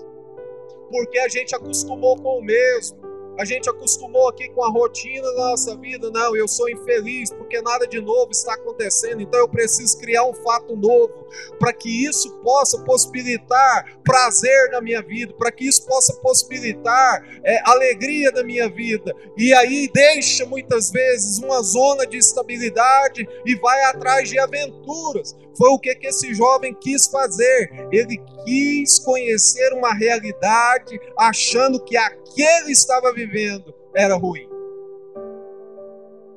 Porque 0.90 1.20
a 1.20 1.28
gente 1.28 1.56
acostumou 1.56 2.16
com 2.18 2.40
o 2.40 2.44
mesmo 2.44 3.15
A 3.38 3.46
gente 3.46 3.70
acostumou 3.70 4.30
aqui 4.30 4.50
com 4.50 4.64
a 4.64 4.70
rotina 4.70 5.28
da 5.34 5.50
nossa 5.50 5.76
vida. 5.76 6.10
Não, 6.10 6.36
eu 6.36 6.48
sou 6.48 6.70
infeliz 6.70 7.30
porque 7.32 7.62
nada 7.62 7.86
de 7.86 8.00
novo 8.00 8.32
está 8.32 8.54
acontecendo. 8.54 9.22
Então 9.22 9.40
eu 9.40 9.48
preciso 9.48 9.98
criar 10.00 10.26
um 10.26 10.34
fato 10.34 10.76
novo 10.76 11.28
para 11.60 11.74
que 11.74 12.06
isso 12.06 12.32
possa 12.44 12.80
possibilitar 12.80 13.98
prazer 14.04 14.70
na 14.72 14.82
minha 14.82 15.02
vida, 15.02 15.34
para 15.34 15.52
que 15.52 15.68
isso 15.68 15.86
possa 15.86 16.14
possibilitar 16.14 17.26
é, 17.44 17.60
alegria 17.70 18.32
na 18.32 18.44
minha 18.44 18.70
vida. 18.70 19.14
E 19.38 19.54
aí 19.54 19.90
deixa 19.94 20.46
muitas 20.46 20.90
vezes 20.92 21.40
uma 21.40 21.62
zona 21.62 22.06
de 22.06 22.18
estabilidade 22.18 23.28
e 23.46 23.56
vai 23.56 23.84
atrás 23.84 24.30
de 24.30 24.40
aventuras. 24.40 25.36
Foi 25.58 25.70
o 25.70 25.80
que, 25.80 25.96
que 25.96 26.08
esse 26.08 26.34
jovem 26.34 26.74
quis 26.74 27.08
fazer. 27.08 27.88
Ele 27.92 28.18
quis 28.46 29.00
conhecer 29.00 29.74
uma 29.74 29.94
realidade 29.94 31.00
achando 31.18 31.84
que 31.84 31.96
aquele 31.96 32.72
estava 32.72 33.14
vivendo 33.14 33.74
era 33.96 34.16
ruim. 34.16 34.50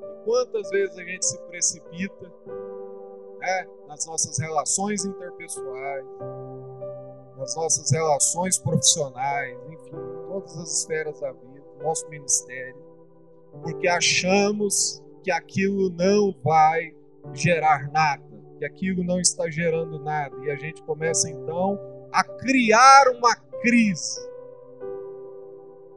E 0.02 0.24
quantas 0.24 0.70
vezes 0.70 0.96
a 0.96 1.02
gente 1.02 1.26
se 1.26 1.38
precipita 1.42 2.32
né, 3.40 3.66
nas 3.88 4.06
nossas 4.06 4.38
relações 4.38 5.04
interpessoais, 5.04 6.04
nas 7.36 7.54
nossas 7.56 7.90
relações 7.90 8.58
profissionais, 8.58 9.56
enfim, 9.70 9.96
em 9.96 10.28
todas 10.28 10.56
as 10.58 10.78
esferas 10.80 11.20
da 11.20 11.32
vida, 11.32 11.64
no 11.78 11.84
nosso 11.84 12.08
ministério, 12.08 12.76
porque 13.62 13.88
achamos 13.88 15.02
que 15.22 15.30
aquilo 15.30 15.90
não 15.90 16.34
vai 16.42 16.94
gerar 17.32 17.90
nada, 17.90 18.24
que 18.58 18.64
aquilo 18.64 19.04
não 19.04 19.20
está 19.20 19.48
gerando 19.48 19.98
nada, 19.98 20.36
e 20.44 20.50
a 20.50 20.56
gente 20.56 20.82
começa 20.82 21.30
então 21.30 21.78
a 22.12 22.24
criar 22.24 23.08
uma 23.16 23.34
crise. 23.62 24.20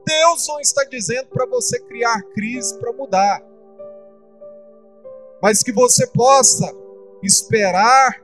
Deus 0.05 0.47
não 0.47 0.59
está 0.59 0.83
dizendo 0.85 1.27
para 1.27 1.45
você 1.45 1.79
criar 1.81 2.21
crise 2.33 2.77
para 2.79 2.93
mudar, 2.93 3.41
mas 5.41 5.63
que 5.63 5.71
você 5.71 6.07
possa 6.07 6.71
esperar 7.23 8.21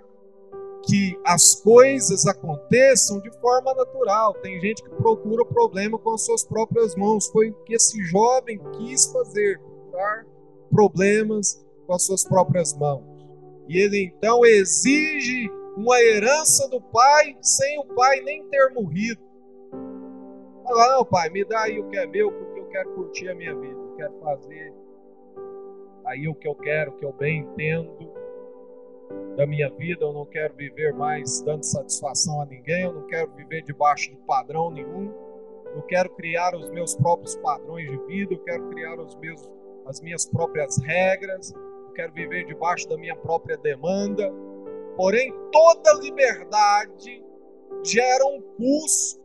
que 0.87 1.19
as 1.25 1.55
coisas 1.55 2.25
aconteçam 2.25 3.19
de 3.19 3.29
forma 3.39 3.73
natural. 3.73 4.33
Tem 4.35 4.59
gente 4.59 4.81
que 4.81 4.89
procura 4.89 5.43
o 5.43 5.45
problema 5.45 5.99
com 5.99 6.13
as 6.13 6.25
suas 6.25 6.43
próprias 6.45 6.95
mãos. 6.95 7.27
Foi 7.27 7.49
o 7.49 7.53
que 7.65 7.75
esse 7.75 8.01
jovem 8.03 8.59
quis 8.77 9.07
fazer, 9.07 9.59
procurar 9.59 10.25
problemas 10.71 11.65
com 11.85 11.93
as 11.93 12.03
suas 12.03 12.23
próprias 12.23 12.73
mãos. 12.73 13.06
E 13.67 13.77
ele 13.77 14.13
então 14.15 14.45
exige 14.45 15.49
uma 15.75 16.01
herança 16.01 16.67
do 16.69 16.81
pai 16.81 17.35
sem 17.41 17.79
o 17.79 17.85
pai 17.85 18.21
nem 18.21 18.43
ter 18.49 18.73
morrido. 18.73 19.21
Fala, 20.63 20.97
não, 20.97 21.05
pai, 21.05 21.29
me 21.29 21.45
dá 21.45 21.63
aí 21.63 21.79
o 21.79 21.87
que 21.87 21.97
é 21.97 22.05
meu, 22.05 22.31
porque 22.31 22.59
eu 22.59 22.65
quero 22.65 22.89
curtir 22.93 23.29
a 23.29 23.35
minha 23.35 23.55
vida, 23.55 23.79
eu 23.79 23.95
quero 23.95 24.19
fazer 24.19 24.73
aí 26.05 26.27
o 26.27 26.35
que 26.35 26.47
eu 26.47 26.55
quero, 26.55 26.91
o 26.91 26.95
que 26.95 27.05
eu 27.05 27.13
bem 27.13 27.39
entendo 27.39 28.11
da 29.35 29.45
minha 29.45 29.69
vida, 29.69 30.03
eu 30.03 30.13
não 30.13 30.25
quero 30.25 30.53
viver 30.55 30.93
mais 30.93 31.41
dando 31.41 31.63
satisfação 31.63 32.41
a 32.41 32.45
ninguém, 32.45 32.83
eu 32.83 32.93
não 32.93 33.07
quero 33.07 33.31
viver 33.31 33.61
debaixo 33.61 34.09
de 34.09 34.17
padrão 34.25 34.71
nenhum, 34.71 35.13
eu 35.75 35.81
quero 35.83 36.09
criar 36.09 36.55
os 36.55 36.69
meus 36.71 36.95
próprios 36.95 37.35
padrões 37.37 37.89
de 37.89 37.97
vida, 38.07 38.33
eu 38.33 38.39
quero 38.39 38.67
criar 38.69 38.99
os 38.99 39.15
meus, 39.17 39.47
as 39.85 40.01
minhas 40.01 40.25
próprias 40.25 40.77
regras, 40.81 41.53
quero 41.97 42.13
viver 42.13 42.45
debaixo 42.45 42.87
da 42.87 42.95
minha 42.95 43.15
própria 43.15 43.57
demanda. 43.57 44.31
Porém, 44.95 45.33
toda 45.51 45.93
liberdade 45.95 47.25
gera 47.83 48.23
um 48.27 48.39
custo. 48.55 49.19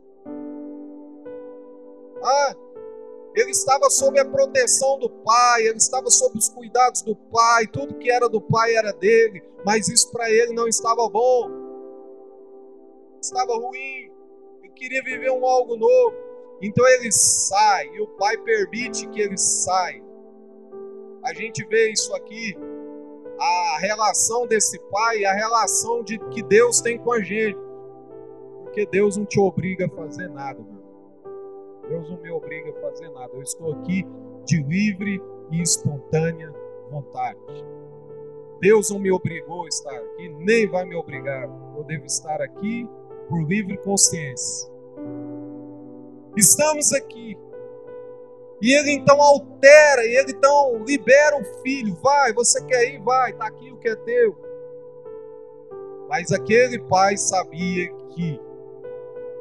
Ah, 2.23 2.55
ele 3.35 3.51
estava 3.51 3.89
sob 3.91 4.19
a 4.19 4.25
proteção 4.25 4.97
do 4.97 5.09
pai, 5.09 5.67
ele 5.67 5.77
estava 5.77 6.09
sob 6.09 6.37
os 6.37 6.49
cuidados 6.49 7.03
do 7.03 7.15
pai, 7.15 7.67
tudo 7.67 7.95
que 7.95 8.09
era 8.09 8.27
do 8.27 8.41
pai 8.41 8.75
era 8.75 8.91
dele, 8.91 9.43
mas 9.65 9.87
isso 9.87 10.11
para 10.11 10.29
ele 10.31 10.53
não 10.53 10.67
estava 10.67 11.07
bom, 11.09 11.49
estava 13.21 13.55
ruim, 13.55 14.11
ele 14.61 14.73
queria 14.73 15.03
viver 15.03 15.31
um 15.31 15.45
algo 15.45 15.75
novo. 15.75 16.15
Então 16.61 16.87
ele 16.87 17.11
sai, 17.11 17.87
e 17.87 18.01
o 18.01 18.07
pai 18.15 18.37
permite 18.37 19.07
que 19.09 19.19
ele 19.19 19.37
saia. 19.37 20.12
A 21.23 21.33
gente 21.33 21.65
vê 21.65 21.91
isso 21.91 22.13
aqui, 22.15 22.55
a 23.39 23.77
relação 23.79 24.45
desse 24.45 24.79
pai, 24.89 25.25
a 25.25 25.33
relação 25.33 26.03
de, 26.03 26.19
que 26.29 26.43
Deus 26.43 26.81
tem 26.81 26.97
com 26.97 27.11
a 27.11 27.21
gente. 27.21 27.57
Porque 28.63 28.85
Deus 28.85 29.17
não 29.17 29.25
te 29.25 29.39
obriga 29.39 29.85
a 29.85 29.89
fazer 29.89 30.29
nada, 30.29 30.59
meu 30.59 30.83
Deus 31.89 32.09
não 32.09 32.17
me 32.17 32.31
obriga 32.31 32.71
a 32.71 32.81
fazer 32.81 33.09
nada. 33.09 33.31
Eu 33.33 33.41
estou 33.41 33.73
aqui 33.73 34.05
de 34.45 34.63
livre 34.63 35.21
e 35.51 35.61
espontânea 35.61 36.51
vontade. 36.89 37.39
Deus 38.59 38.89
não 38.89 38.99
me 38.99 39.11
obrigou 39.11 39.65
a 39.65 39.67
estar 39.67 39.95
aqui, 39.95 40.29
nem 40.29 40.67
vai 40.67 40.85
me 40.85 40.95
obrigar. 40.95 41.49
Eu 41.75 41.83
devo 41.83 42.05
estar 42.05 42.41
aqui 42.41 42.87
por 43.29 43.41
livre 43.43 43.77
consciência. 43.77 44.71
Estamos 46.35 46.93
aqui. 46.93 47.37
E 48.61 48.73
ele 48.73 48.91
então 48.91 49.21
altera, 49.21 50.05
e 50.05 50.15
ele 50.15 50.31
então 50.31 50.83
libera 50.85 51.37
o 51.37 51.43
filho. 51.61 51.95
Vai, 51.95 52.33
você 52.33 52.63
quer 52.65 52.93
ir? 52.93 52.99
Vai, 53.01 53.31
está 53.31 53.47
aqui 53.47 53.71
o 53.71 53.77
que 53.77 53.89
é 53.89 53.95
teu. 53.95 54.35
Mas 56.07 56.31
aquele 56.31 56.79
pai 56.79 57.17
sabia 57.17 57.91
que 58.09 58.39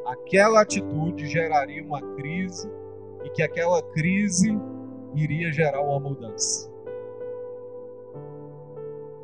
aquela 0.06 0.62
atitude 0.62 1.26
geraria 1.26 1.82
uma 1.82 2.00
crise 2.16 2.70
e 3.24 3.30
que 3.30 3.42
aquela 3.42 3.82
crise 3.92 4.50
iria 5.14 5.52
gerar 5.52 5.82
uma 5.82 6.00
mudança. 6.00 6.70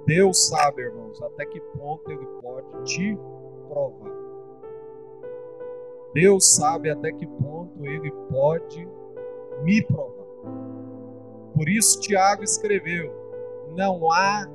Deus 0.07 0.48
sabe, 0.48 0.83
irmãos, 0.83 1.20
até 1.22 1.44
que 1.44 1.61
ponto 1.61 2.11
Ele 2.11 2.27
pode 2.40 2.85
te 2.85 3.18
provar. 3.68 4.11
Deus 6.14 6.55
sabe 6.55 6.90
até 6.90 7.12
que 7.12 7.27
ponto 7.27 7.85
Ele 7.85 8.11
pode 8.31 8.88
me 9.62 9.83
provar. 9.83 10.18
Por 11.55 11.68
isso, 11.68 12.01
Tiago 12.01 12.42
escreveu: 12.42 13.12
não 13.77 14.11
há 14.12 14.47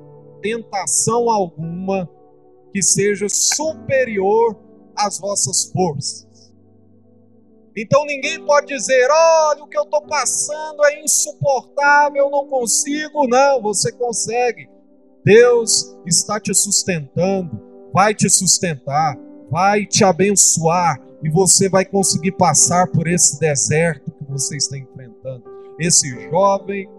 tentação 0.42 1.30
alguma 1.30 2.10
que 2.72 2.82
seja 2.82 3.28
superior 3.30 4.58
as 4.96 5.20
vossas 5.20 5.66
forças. 5.72 6.52
Então 7.76 8.06
ninguém 8.06 8.44
pode 8.46 8.68
dizer: 8.68 9.08
olha, 9.10 9.64
o 9.64 9.68
que 9.68 9.78
eu 9.78 9.84
estou 9.84 10.02
passando 10.04 10.84
é 10.86 11.02
insuportável, 11.04 12.26
eu 12.26 12.30
não 12.30 12.48
consigo. 12.48 13.28
Não, 13.28 13.62
você 13.62 13.92
consegue. 13.92 14.70
Deus 15.26 15.96
está 16.06 16.40
te 16.40 16.54
sustentando, 16.54 17.60
vai 17.94 18.14
te 18.14 18.30
sustentar, 18.30 19.18
vai 19.50 19.86
te 19.86 20.04
abençoar 20.04 21.02
e 21.24 21.30
você 21.30 21.70
vai 21.70 21.86
conseguir 21.86 22.34
passar 22.34 22.88
por 22.88 23.08
esse 23.08 23.40
deserto 23.40 24.12
você 24.34 24.58
está 24.58 24.78
enfrentando. 24.78 25.44
Esse 25.80 26.10
jovem 26.30 26.90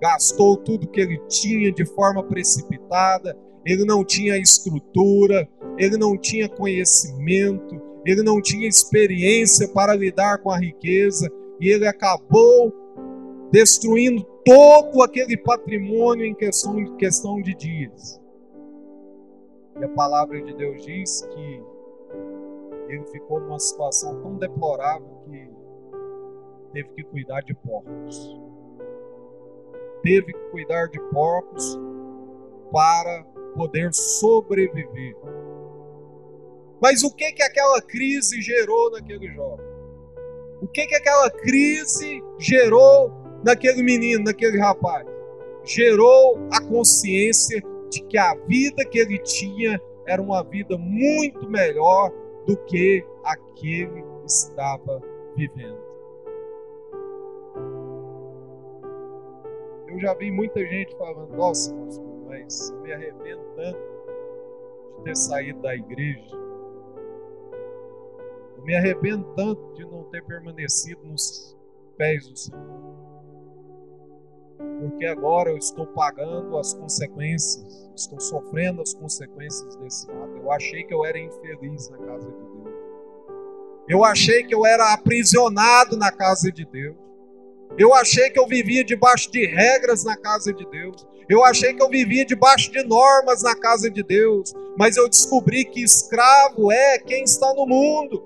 gastou 0.00 0.56
tudo 0.56 0.88
que 0.88 1.00
ele 1.00 1.18
tinha 1.28 1.72
de 1.72 1.84
forma 1.86 2.22
precipitada, 2.22 3.36
ele 3.64 3.84
não 3.84 4.04
tinha 4.04 4.36
estrutura, 4.36 5.48
ele 5.78 5.96
não 5.96 6.18
tinha 6.18 6.48
conhecimento, 6.48 7.80
ele 8.04 8.22
não 8.22 8.40
tinha 8.40 8.68
experiência 8.68 9.68
para 9.68 9.94
lidar 9.94 10.38
com 10.38 10.50
a 10.50 10.58
riqueza 10.58 11.30
e 11.60 11.68
ele 11.68 11.86
acabou 11.86 12.72
destruindo 13.50 14.22
todo 14.44 15.02
aquele 15.02 15.36
patrimônio 15.36 16.26
em 16.26 16.34
questão, 16.34 16.78
em 16.78 16.96
questão 16.96 17.40
de 17.40 17.54
dias. 17.54 18.20
E 19.80 19.84
a 19.84 19.88
palavra 19.88 20.40
de 20.42 20.54
Deus 20.54 20.84
diz 20.84 21.22
que 21.22 21.62
ele 22.88 23.04
ficou 23.06 23.40
numa 23.40 23.58
situação 23.58 24.20
tão 24.22 24.36
deplorável 24.36 25.08
que 25.24 25.48
teve 26.74 26.88
que 26.90 27.04
cuidar 27.04 27.40
de 27.42 27.54
porcos. 27.54 28.36
Teve 30.02 30.32
que 30.32 30.50
cuidar 30.50 30.88
de 30.88 31.00
porcos 31.12 31.78
para 32.72 33.24
poder 33.54 33.94
sobreviver. 33.94 35.14
Mas 36.82 37.04
o 37.04 37.14
que 37.14 37.32
que 37.32 37.42
aquela 37.42 37.80
crise 37.80 38.42
gerou 38.42 38.90
naquele 38.90 39.32
jovem? 39.32 39.64
O 40.60 40.66
que 40.66 40.86
que 40.86 40.96
aquela 40.96 41.30
crise 41.30 42.20
gerou 42.38 43.10
naquele 43.44 43.82
menino, 43.82 44.24
naquele 44.24 44.58
rapaz? 44.58 45.06
Gerou 45.64 46.36
a 46.52 46.60
consciência 46.60 47.62
de 47.88 48.02
que 48.02 48.18
a 48.18 48.34
vida 48.46 48.84
que 48.84 48.98
ele 48.98 49.18
tinha 49.20 49.80
era 50.06 50.20
uma 50.20 50.42
vida 50.42 50.76
muito 50.76 51.48
melhor 51.48 52.10
do 52.46 52.56
que 52.64 53.06
aquele 53.24 54.04
estava 54.26 55.00
vivendo. 55.36 55.93
Eu 59.94 60.00
já 60.00 60.12
vi 60.12 60.30
muita 60.32 60.58
gente 60.60 60.96
falando: 60.98 61.36
Nossa, 61.36 61.72
mas 62.26 62.68
eu 62.70 62.80
me 62.80 62.92
arrependo 62.92 63.42
tanto 63.54 63.78
de 64.98 65.04
ter 65.04 65.16
saído 65.16 65.62
da 65.62 65.72
igreja. 65.76 66.36
Eu 68.56 68.64
me 68.64 68.74
arrependo 68.74 69.24
tanto 69.36 69.72
de 69.74 69.84
não 69.84 70.02
ter 70.10 70.24
permanecido 70.24 71.00
nos, 71.04 71.56
pés 71.96 72.26
do 72.26 72.36
Senhor. 72.36 72.94
Porque 74.80 75.06
agora 75.06 75.50
eu 75.50 75.56
estou 75.56 75.86
pagando 75.86 76.58
as 76.58 76.74
consequências, 76.74 77.88
estou 77.94 78.20
sofrendo 78.20 78.82
as 78.82 78.92
consequências 78.94 79.76
desse 79.76 80.10
ato. 80.10 80.36
Eu 80.36 80.50
achei 80.50 80.82
que 80.82 80.92
eu 80.92 81.04
era 81.04 81.18
infeliz 81.18 81.88
na 81.90 81.98
casa 81.98 82.28
de 82.32 82.38
Deus. 82.38 82.74
Eu 83.88 84.04
achei 84.04 84.42
que 84.42 84.54
eu 84.54 84.66
era 84.66 84.92
aprisionado 84.92 85.96
na 85.96 86.10
casa 86.10 86.50
de 86.50 86.64
Deus. 86.64 86.96
Eu 87.78 87.92
achei 87.94 88.30
que 88.30 88.38
eu 88.38 88.46
vivia 88.46 88.84
debaixo 88.84 89.30
de 89.30 89.46
regras 89.46 90.04
na 90.04 90.16
casa 90.16 90.52
de 90.52 90.64
Deus. 90.70 91.06
Eu 91.28 91.44
achei 91.44 91.74
que 91.74 91.82
eu 91.82 91.88
vivia 91.88 92.24
debaixo 92.24 92.70
de 92.70 92.82
normas 92.84 93.42
na 93.42 93.54
casa 93.54 93.90
de 93.90 94.02
Deus. 94.02 94.52
Mas 94.78 94.96
eu 94.96 95.08
descobri 95.08 95.64
que 95.64 95.82
escravo 95.82 96.70
é 96.70 96.98
quem 96.98 97.24
está 97.24 97.52
no 97.54 97.66
mundo. 97.66 98.22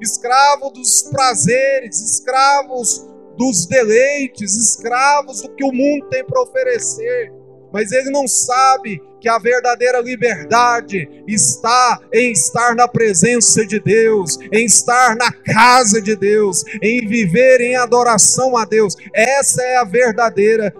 Escravo 0.00 0.70
dos 0.70 1.02
prazeres, 1.02 2.00
escravos 2.00 3.06
dos 3.36 3.66
deleites, 3.66 4.54
escravos 4.54 5.42
do 5.42 5.54
que 5.54 5.64
o 5.64 5.72
mundo 5.72 6.08
tem 6.08 6.24
para 6.24 6.42
oferecer. 6.42 7.32
Mas 7.74 7.90
ele 7.90 8.08
não 8.10 8.28
sabe 8.28 9.02
que 9.20 9.28
a 9.28 9.36
verdadeira 9.36 10.00
liberdade 10.00 11.08
está 11.26 12.00
em 12.12 12.30
estar 12.30 12.76
na 12.76 12.86
presença 12.86 13.66
de 13.66 13.80
Deus, 13.80 14.38
em 14.52 14.64
estar 14.64 15.16
na 15.16 15.32
casa 15.32 16.00
de 16.00 16.14
Deus, 16.14 16.64
em 16.80 17.04
viver 17.08 17.60
em 17.60 17.74
adoração 17.74 18.56
a 18.56 18.64
Deus. 18.64 18.94
Essa 19.12 19.60
é 19.60 19.76
a 19.78 19.82
verdadeira 19.82 20.72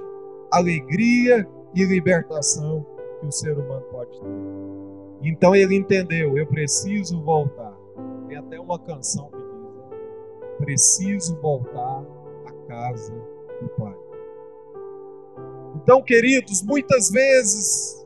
alegria 0.52 1.44
e 1.74 1.84
libertação 1.84 2.86
que 3.20 3.26
o 3.26 3.32
ser 3.32 3.58
humano 3.58 3.84
pode 3.90 4.12
ter. 4.12 5.28
Então 5.28 5.56
ele 5.56 5.74
entendeu: 5.74 6.38
eu 6.38 6.46
preciso 6.46 7.20
voltar. 7.24 7.76
Tem 8.28 8.36
até 8.36 8.60
uma 8.60 8.78
canção 8.78 9.30
que 9.32 9.38
diz: 9.38 9.74
né? 9.74 10.56
preciso 10.58 11.40
voltar 11.40 12.04
à 12.46 12.52
casa 12.68 13.12
do 13.60 13.68
Pai. 13.70 14.03
Então, 15.84 16.02
queridos, 16.02 16.62
muitas 16.62 17.10
vezes 17.10 18.02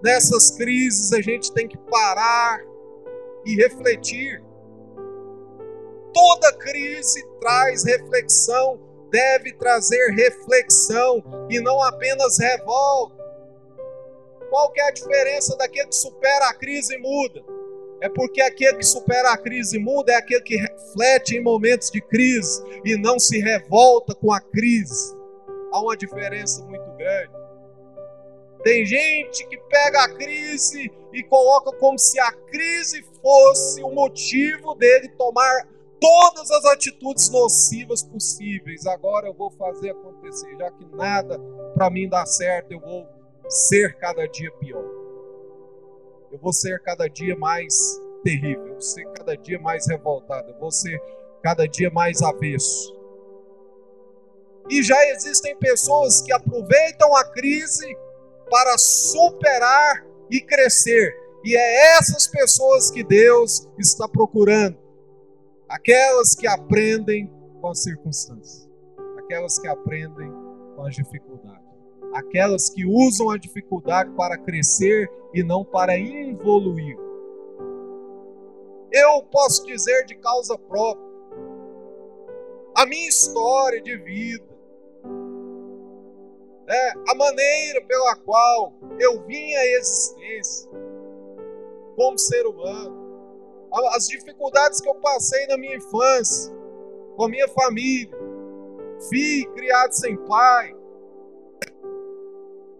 nessas 0.00 0.52
crises 0.52 1.12
a 1.12 1.20
gente 1.20 1.52
tem 1.52 1.66
que 1.66 1.76
parar 1.76 2.60
e 3.44 3.56
refletir. 3.56 4.40
Toda 6.14 6.52
crise 6.52 7.20
traz 7.40 7.84
reflexão, 7.84 8.78
deve 9.10 9.54
trazer 9.54 10.12
reflexão 10.12 11.20
e 11.50 11.60
não 11.60 11.82
apenas 11.82 12.38
revolta. 12.38 13.18
Qual 14.48 14.70
que 14.70 14.80
é 14.80 14.84
a 14.84 14.92
diferença 14.92 15.56
daquele 15.56 15.88
que 15.88 15.96
supera 15.96 16.48
a 16.48 16.54
crise 16.54 16.94
e 16.94 16.98
muda? 16.98 17.44
É 18.00 18.08
porque 18.08 18.40
aquele 18.40 18.76
que 18.76 18.86
supera 18.86 19.32
a 19.32 19.36
crise 19.36 19.78
e 19.78 19.80
muda 19.80 20.12
é 20.12 20.14
aquele 20.14 20.42
que 20.42 20.56
reflete 20.56 21.34
em 21.34 21.42
momentos 21.42 21.90
de 21.90 22.00
crise 22.00 22.62
e 22.84 22.96
não 22.96 23.18
se 23.18 23.40
revolta 23.40 24.14
com 24.14 24.32
a 24.32 24.40
crise. 24.40 25.17
Há 25.72 25.80
uma 25.80 25.96
diferença 25.96 26.64
muito 26.64 26.90
grande. 26.96 27.32
Tem 28.62 28.84
gente 28.84 29.46
que 29.46 29.56
pega 29.56 30.04
a 30.04 30.14
crise 30.14 30.90
e 31.12 31.22
coloca 31.22 31.72
como 31.78 31.98
se 31.98 32.18
a 32.18 32.32
crise 32.32 33.04
fosse 33.22 33.82
o 33.82 33.90
motivo 33.90 34.74
dele 34.74 35.08
tomar 35.10 35.66
todas 36.00 36.50
as 36.50 36.64
atitudes 36.66 37.30
nocivas 37.30 38.02
possíveis. 38.02 38.86
Agora 38.86 39.28
eu 39.28 39.34
vou 39.34 39.50
fazer 39.50 39.90
acontecer, 39.90 40.56
já 40.58 40.70
que 40.70 40.84
nada 40.96 41.38
para 41.74 41.90
mim 41.90 42.08
dá 42.08 42.26
certo, 42.26 42.72
eu 42.72 42.80
vou 42.80 43.06
ser 43.48 43.96
cada 43.96 44.26
dia 44.26 44.50
pior. 44.52 44.84
Eu 46.30 46.38
vou 46.38 46.52
ser 46.52 46.82
cada 46.82 47.08
dia 47.08 47.36
mais 47.36 48.00
terrível, 48.22 48.66
eu 48.66 48.72
vou 48.72 48.80
ser 48.80 49.04
cada 49.12 49.36
dia 49.36 49.58
mais 49.58 49.86
revoltado, 49.88 50.50
eu 50.50 50.58
vou 50.58 50.70
ser 50.70 51.00
cada 51.42 51.66
dia 51.66 51.90
mais 51.90 52.20
avesso. 52.22 52.97
E 54.70 54.82
já 54.82 55.02
existem 55.10 55.56
pessoas 55.56 56.20
que 56.22 56.32
aproveitam 56.32 57.14
a 57.16 57.24
crise 57.32 57.96
para 58.50 58.76
superar 58.76 60.04
e 60.30 60.40
crescer. 60.40 61.14
E 61.44 61.56
é 61.56 61.96
essas 61.96 62.26
pessoas 62.26 62.90
que 62.90 63.02
Deus 63.02 63.68
está 63.78 64.08
procurando. 64.08 64.76
Aquelas 65.68 66.34
que 66.34 66.46
aprendem 66.46 67.30
com 67.60 67.68
as 67.68 67.82
circunstâncias, 67.82 68.68
aquelas 69.18 69.58
que 69.58 69.68
aprendem 69.68 70.30
com 70.74 70.84
as 70.84 70.94
dificuldades, 70.94 71.66
aquelas 72.14 72.70
que 72.70 72.86
usam 72.86 73.30
a 73.30 73.38
dificuldade 73.38 74.10
para 74.12 74.38
crescer 74.38 75.10
e 75.34 75.42
não 75.42 75.64
para 75.64 75.98
evoluir. 75.98 76.96
Eu 78.90 79.22
posso 79.24 79.64
dizer 79.66 80.06
de 80.06 80.14
causa 80.16 80.56
própria, 80.56 81.06
a 82.74 82.86
minha 82.86 83.08
história 83.08 83.82
de 83.82 83.96
vida, 83.98 84.57
é, 86.68 86.92
a 87.08 87.14
maneira 87.14 87.82
pela 87.86 88.16
qual 88.16 88.74
eu 88.98 89.24
vim 89.26 89.54
à 89.54 89.66
existência 89.78 90.70
como 91.96 92.18
ser 92.18 92.46
humano, 92.46 93.08
as 93.94 94.06
dificuldades 94.06 94.80
que 94.80 94.88
eu 94.88 94.94
passei 94.96 95.46
na 95.46 95.56
minha 95.56 95.76
infância, 95.76 96.54
com 97.16 97.24
a 97.24 97.28
minha 97.28 97.48
família, 97.48 98.16
filho 99.08 99.52
criado 99.54 99.92
sem 99.92 100.16
pai. 100.26 100.74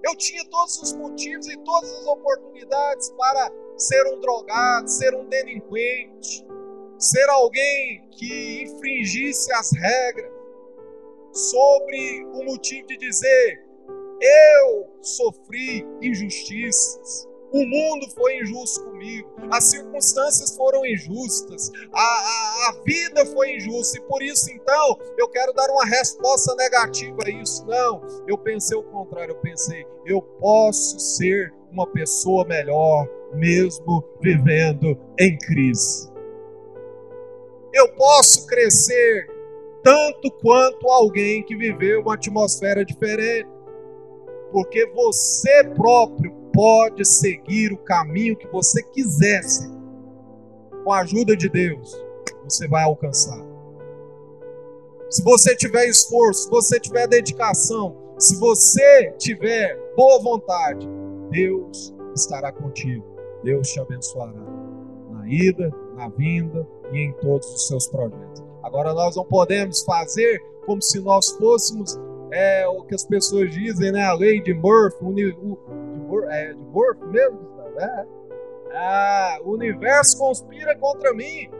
Eu 0.04 0.14
tinha 0.16 0.44
todos 0.48 0.80
os 0.80 0.92
motivos 0.92 1.48
e 1.48 1.56
todas 1.58 1.90
as 1.90 2.06
oportunidades 2.06 3.10
para 3.10 3.50
ser 3.76 4.06
um 4.06 4.20
drogado, 4.20 4.88
ser 4.88 5.14
um 5.14 5.24
delinquente, 5.24 6.46
ser 6.98 7.28
alguém 7.28 8.08
que 8.12 8.62
infringisse 8.62 9.52
as 9.52 9.72
regras, 9.72 10.32
sobre 11.32 12.24
o 12.32 12.44
motivo 12.44 12.86
de 12.86 12.96
dizer 12.96 13.67
eu 14.20 14.88
sofri 15.02 15.86
injustiças. 16.02 17.28
O 17.50 17.64
mundo 17.64 18.10
foi 18.10 18.42
injusto 18.42 18.84
comigo, 18.84 19.26
as 19.50 19.64
circunstâncias 19.64 20.54
foram 20.54 20.84
injustas, 20.84 21.72
a, 21.94 21.98
a, 21.98 22.68
a, 22.68 22.82
vida 22.84 23.24
foi 23.24 23.56
injusta, 23.56 23.96
e 23.96 24.02
por 24.02 24.22
isso 24.22 24.50
então 24.50 24.98
eu 25.16 25.26
quero 25.30 25.54
dar 25.54 25.70
uma 25.70 25.86
resposta 25.86 26.54
negativa 26.56 27.16
a 27.24 27.30
isso. 27.30 27.64
Não, 27.64 28.02
eu 28.26 28.36
pensei 28.36 28.76
o 28.76 28.82
contrário, 28.82 29.32
eu 29.32 29.40
pensei, 29.40 29.86
eu 30.04 30.20
posso 30.20 31.00
ser 31.00 31.50
uma 31.72 31.86
pessoa 31.86 32.44
melhor, 32.44 33.08
mesmo 33.32 34.04
vivendo 34.20 34.98
em 35.18 35.38
crise. 35.38 36.12
Eu 37.72 37.94
posso 37.94 38.46
crescer 38.46 39.26
tanto 39.82 40.30
quanto 40.42 40.86
alguém 40.88 41.42
que 41.42 41.56
viveu 41.56 42.02
uma 42.02 42.12
atmosfera 42.12 42.84
diferente 42.84 43.48
porque 44.50 44.86
você 44.86 45.64
próprio 45.74 46.32
pode 46.52 47.04
seguir 47.04 47.72
o 47.72 47.78
caminho 47.78 48.36
que 48.36 48.48
você 48.48 48.82
quisesse. 48.82 49.70
Com 50.84 50.92
a 50.92 51.00
ajuda 51.00 51.36
de 51.36 51.48
Deus, 51.48 51.94
você 52.44 52.66
vai 52.66 52.84
alcançar. 52.84 53.38
Se 55.10 55.22
você 55.22 55.56
tiver 55.56 55.86
esforço, 55.86 56.44
se 56.44 56.50
você 56.50 56.80
tiver 56.80 57.06
dedicação, 57.06 57.96
se 58.18 58.36
você 58.36 59.12
tiver 59.18 59.78
boa 59.96 60.20
vontade, 60.20 60.86
Deus 61.30 61.94
estará 62.14 62.52
contigo. 62.52 63.04
Deus 63.42 63.68
te 63.68 63.80
abençoará 63.80 64.32
na 65.10 65.28
ida, 65.28 65.72
na 65.94 66.08
vinda 66.08 66.66
e 66.92 66.98
em 66.98 67.12
todos 67.14 67.48
os 67.54 67.68
seus 67.68 67.86
projetos. 67.86 68.42
Agora 68.62 68.92
nós 68.92 69.16
não 69.16 69.24
podemos 69.24 69.82
fazer 69.82 70.42
como 70.66 70.82
se 70.82 71.00
nós 71.00 71.30
fôssemos 71.30 71.98
é 72.30 72.66
o 72.66 72.82
que 72.82 72.94
as 72.94 73.04
pessoas 73.04 73.50
dizem, 73.50 73.92
né? 73.92 74.04
A 74.04 74.14
lei 74.14 74.40
de 74.40 74.54
Murphy, 74.54 75.04
uni, 75.04 75.24
o, 75.26 75.56
de, 75.92 76.00
Mur, 76.00 76.24
é, 76.30 76.52
de 76.52 76.58
Murphy 76.58 77.06
mesmo, 77.06 77.40
né? 77.74 78.06
Ah, 78.72 79.38
o 79.42 79.52
universo 79.52 80.18
conspira 80.18 80.76
contra 80.76 81.14
mim. 81.14 81.50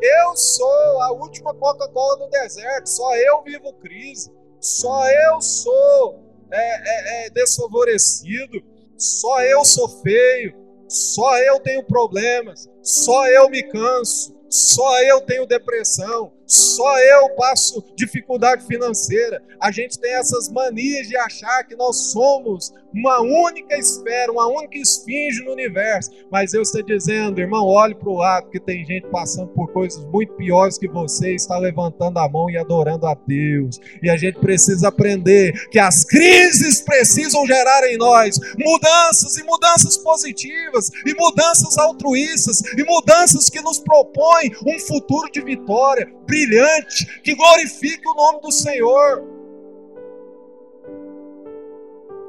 Eu 0.00 0.36
sou 0.36 1.00
a 1.02 1.12
última 1.12 1.54
Coca-Cola 1.54 2.18
do 2.18 2.30
deserto, 2.30 2.88
só 2.88 3.16
eu 3.16 3.42
vivo 3.42 3.72
crise, 3.74 4.30
só 4.60 5.08
eu 5.08 5.40
sou 5.40 6.20
é, 6.50 7.24
é, 7.24 7.26
é 7.26 7.30
desfavorecido, 7.30 8.62
só 8.96 9.40
eu 9.42 9.64
sou 9.64 9.88
feio, 10.02 10.54
só 10.88 11.38
eu 11.38 11.58
tenho 11.60 11.84
problemas, 11.84 12.68
só 12.82 13.26
eu 13.28 13.48
me 13.48 13.62
canso, 13.62 14.34
só 14.48 15.02
eu 15.02 15.20
tenho 15.22 15.46
depressão, 15.46 16.32
só 16.46 16.98
eu 16.98 17.30
passo 17.30 17.84
dificuldade 17.96 18.66
financeira. 18.66 19.42
A 19.60 19.70
gente 19.70 19.98
tem 19.98 20.14
essas 20.14 20.48
manias 20.50 21.08
de 21.08 21.16
achar 21.16 21.64
que 21.64 21.74
nós 21.74 22.12
somos 22.12 22.72
uma 22.94 23.20
única 23.20 23.76
esfera, 23.76 24.30
uma 24.30 24.46
única 24.46 24.78
esfinge 24.78 25.42
no 25.42 25.52
universo. 25.52 26.10
Mas 26.30 26.54
eu 26.54 26.62
estou 26.62 26.82
dizendo, 26.82 27.40
irmão, 27.40 27.66
olhe 27.66 27.94
para 27.94 28.08
o 28.08 28.16
lado, 28.16 28.50
que 28.50 28.60
tem 28.60 28.84
gente 28.84 29.08
passando 29.08 29.48
por 29.48 29.72
coisas 29.72 30.04
muito 30.06 30.32
piores 30.34 30.78
que 30.78 30.88
você, 30.88 31.34
está 31.34 31.58
levantando 31.58 32.18
a 32.18 32.28
mão 32.28 32.48
e 32.48 32.56
adorando 32.56 33.06
a 33.06 33.14
Deus. 33.14 33.80
E 34.02 34.08
a 34.08 34.16
gente 34.16 34.38
precisa 34.38 34.88
aprender 34.88 35.68
que 35.70 35.78
as 35.78 36.04
crises 36.04 36.80
precisam 36.80 37.46
gerar 37.46 37.84
em 37.90 37.96
nós 37.96 38.38
mudanças 38.58 39.36
e 39.36 39.42
mudanças 39.42 39.96
positivas, 39.98 40.90
e 41.04 41.14
mudanças 41.14 41.76
altruístas, 41.78 42.60
e 42.78 42.84
mudanças 42.84 43.48
que 43.48 43.60
nos 43.60 43.78
propõem 43.78 44.52
um 44.66 44.78
futuro 44.78 45.30
de 45.32 45.40
vitória 45.40 46.12
brilhante, 46.34 47.20
que 47.22 47.34
glorifique 47.34 48.08
o 48.08 48.14
nome 48.14 48.40
do 48.40 48.50
Senhor. 48.50 49.22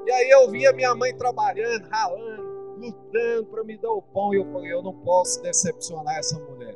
E 0.05 0.11
aí 0.11 0.29
eu 0.29 0.51
via 0.51 0.71
minha 0.71 0.93
mãe 0.93 1.15
trabalhando, 1.17 1.87
ralando, 1.89 2.77
lutando 2.77 3.45
para 3.47 3.63
me 3.63 3.75
dar 3.77 3.91
o 3.91 4.01
pão, 4.03 4.31
e 4.33 4.37
eu 4.37 4.45
falei: 4.51 4.71
eu 4.71 4.83
não 4.83 4.93
posso 4.93 5.41
decepcionar 5.41 6.19
essa 6.19 6.37
mulher. 6.37 6.75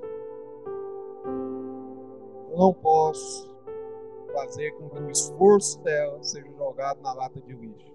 Eu 2.51 2.57
não 2.57 2.73
posso 2.73 3.47
fazer 4.33 4.71
com 4.71 4.89
que 4.89 4.99
o 4.99 5.11
esforço 5.11 5.79
dela 5.81 6.17
seja 6.23 6.49
jogado 6.57 6.99
na 7.01 7.13
lata 7.13 7.39
de 7.39 7.53
lixo. 7.53 7.93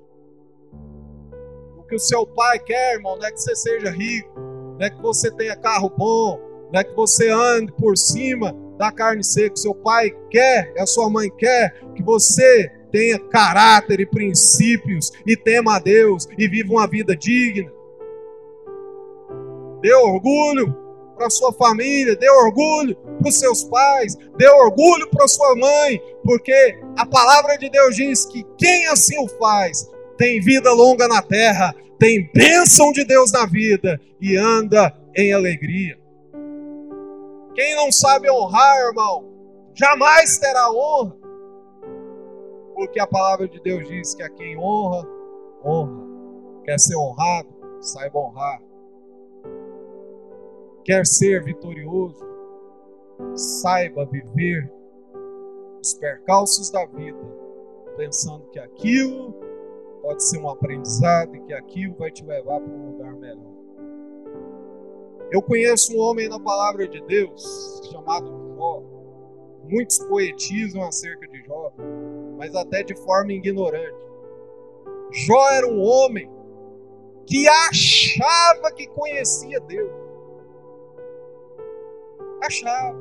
O 1.77 1.83
que 1.83 1.97
o 1.97 1.99
seu 1.99 2.25
pai 2.25 2.61
quer, 2.61 2.95
irmão, 2.95 3.17
não 3.17 3.27
é 3.27 3.33
que 3.33 3.41
você 3.41 3.57
seja 3.57 3.91
rico, 3.91 4.33
não 4.79 4.87
é 4.87 4.91
que 4.91 5.03
você 5.03 5.31
tenha 5.33 5.57
carro 5.57 5.91
bom, 5.91 6.41
não 6.73 6.81
é 6.81 6.85
que 6.85 6.95
você 6.95 7.31
ande 7.31 7.73
por 7.73 7.97
cima 7.97 8.64
da 8.79 8.91
carne 8.93 9.25
seca. 9.25 9.57
Seu 9.57 9.75
pai 9.75 10.15
quer, 10.31 10.73
a 10.79 10.87
sua 10.87 11.09
mãe 11.11 11.31
quer 11.31 11.75
que 11.95 12.03
você 12.03 12.71
tenha 12.91 13.19
caráter 13.19 14.01
e 14.01 14.07
princípios 14.07 15.11
e 15.27 15.37
tema 15.37 15.77
a 15.77 15.79
Deus 15.81 16.29
e 16.39 16.47
viva 16.49 16.73
uma 16.73 16.87
vida 16.87 17.17
digna. 17.17 17.71
Dê 19.81 19.93
orgulho 19.95 20.75
para 21.17 21.31
sua 21.31 21.53
família, 21.53 22.17
dê 22.17 22.29
orgulho 22.31 22.97
para 23.19 23.29
os 23.29 23.39
seus 23.39 23.65
pais, 23.65 24.17
dê 24.37 24.49
orgulho 24.49 25.09
para 25.11 25.29
sua 25.29 25.55
mãe, 25.57 26.01
porque 26.23 26.79
a 26.97 27.07
palavra 27.07 27.57
de 27.57 27.69
Deus 27.71 27.97
diz 27.97 28.25
que 28.27 28.45
quem 28.59 28.87
assim 28.87 29.19
o 29.19 29.29
faz 29.29 29.91
tem 30.17 30.41
vida 30.41 30.73
longa 30.73 31.09
na 31.09 31.23
terra, 31.23 31.75
tem 31.99 32.31
bênção 32.33 32.93
de 32.93 33.05
Deus 33.05 33.33
na 33.33 33.47
vida 33.47 34.01
e 34.21 34.37
anda 34.37 34.95
em 35.17 35.33
alegria. 35.33 35.99
Quem 37.55 37.77
não 37.77 37.93
sabe 37.93 38.29
honrar, 38.29 38.79
irmão, 38.89 39.25
jamais 39.75 40.39
terá 40.39 40.71
honra, 40.73 41.17
porque 42.75 42.99
a 42.99 43.07
palavra 43.07 43.49
de 43.49 43.61
Deus 43.61 43.87
diz 43.87 44.15
que 44.15 44.23
a 44.23 44.31
quem 44.31 44.59
honra, 44.59 45.07
honra. 45.65 46.05
Quer 46.65 46.81
ser 46.81 46.97
honrado, 46.97 47.49
saiba 47.81 48.19
honrar. 48.19 48.61
Quer 50.85 51.07
ser 51.07 51.45
vitorioso, 51.45 52.25
saiba 53.35 54.05
viver 54.05 54.71
os 55.81 55.95
percalços 55.95 56.71
da 56.71 56.85
vida, 56.87 57.19
pensando 57.97 58.49
que 58.51 58.59
aquilo 58.59 59.33
pode 60.03 60.25
ser 60.25 60.39
um 60.39 60.49
aprendizado 60.49 61.37
e 61.37 61.41
que 61.43 61.55
aquilo 61.55 61.95
vai 61.95 62.11
te 62.11 62.25
levar 62.25 62.61
para 62.61 62.73
um 62.73 62.91
lugar 62.91 63.15
melhor. 63.15 63.64
Eu 65.31 65.43
conheço 65.43 65.97
um 65.97 66.01
homem 66.01 66.29
na 66.29 66.39
palavra 66.39 66.87
de 66.87 67.01
Deus 67.03 67.81
chamado 67.91 68.27
Jó. 68.57 68.83
Muitos 69.69 69.99
poetizam 69.99 70.83
acerca 70.83 71.27
de 71.29 71.43
Jó, 71.45 71.73
mas 72.37 72.55
até 72.55 72.83
de 72.83 72.95
forma 72.97 73.33
ignorante. 73.33 73.97
Jó 75.27 75.49
era 75.51 75.67
um 75.67 75.81
homem 75.81 76.31
que 77.27 77.49
achava 77.49 78.71
que 78.73 78.87
conhecia 78.89 79.59
Deus 79.61 80.05
achava. 82.47 82.99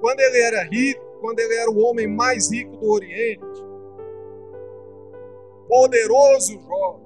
Quando 0.00 0.20
ele 0.20 0.40
era 0.42 0.62
rico, 0.64 1.04
quando 1.20 1.40
ele 1.40 1.54
era 1.54 1.70
o 1.70 1.78
homem 1.78 2.06
mais 2.06 2.50
rico 2.50 2.76
do 2.76 2.90
Oriente, 2.90 3.44
poderoso 5.68 6.60
Jó, 6.60 7.00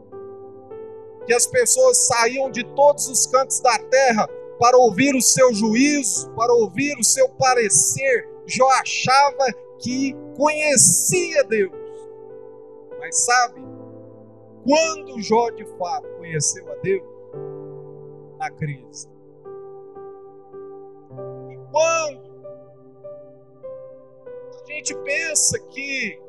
que 1.27 1.35
as 1.35 1.47
pessoas 1.47 2.07
saíam 2.07 2.51
de 2.51 2.65
todos 2.75 3.09
os 3.09 3.27
cantos 3.27 3.61
da 3.61 3.79
terra 3.79 4.29
para 4.59 4.77
ouvir 4.77 5.15
o 5.15 5.21
seu 5.21 5.53
juízo, 5.55 6.31
para 6.31 6.53
ouvir 6.53 6.97
o 6.99 7.05
seu 7.05 7.29
parecer. 7.31 8.29
Jó 8.47 8.69
achava 8.71 9.47
que 9.79 10.15
conhecia 10.37 11.45
Deus. 11.45 11.73
Mas 12.99 13.25
sabe, 13.25 13.61
quando 14.65 15.21
Jó 15.21 15.51
de 15.51 15.65
fato 15.79 16.09
conheceu 16.19 16.71
a 16.71 16.75
Deus? 16.77 17.05
Na 18.39 18.51
crise 18.51 19.13
quando 21.73 22.21
a 24.63 24.73
gente 24.73 24.95
pensa 24.97 25.59
que 25.59 26.21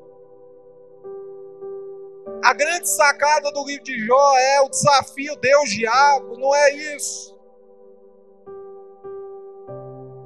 a 2.44 2.54
grande 2.54 2.90
sacada 2.90 3.52
do 3.54 3.66
livro 3.66 3.86
de 3.86 4.06
Jó 4.06 4.38
é 4.38 4.62
o 4.62 4.70
desafio 4.70 5.36
Deus-diabo, 5.38 6.38
não 6.38 6.54
é 6.54 6.76
isso. 6.96 7.34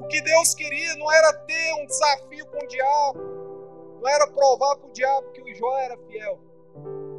O 0.02 0.08
que 0.08 0.20
Deus 0.22 0.56
queria 0.56 0.96
não 0.96 1.12
era 1.12 1.32
ter 1.34 1.74
um 1.76 1.86
desafio 1.86 2.46
com 2.48 2.58
o 2.58 2.68
diabo, 2.68 3.20
não 4.02 4.10
era 4.10 4.26
provar 4.28 4.78
para 4.78 4.90
o 4.90 4.92
diabo 4.92 5.32
que 5.32 5.42
o 5.44 5.56
Jó 5.56 5.78
era 5.78 5.96
fiel. 6.08 6.40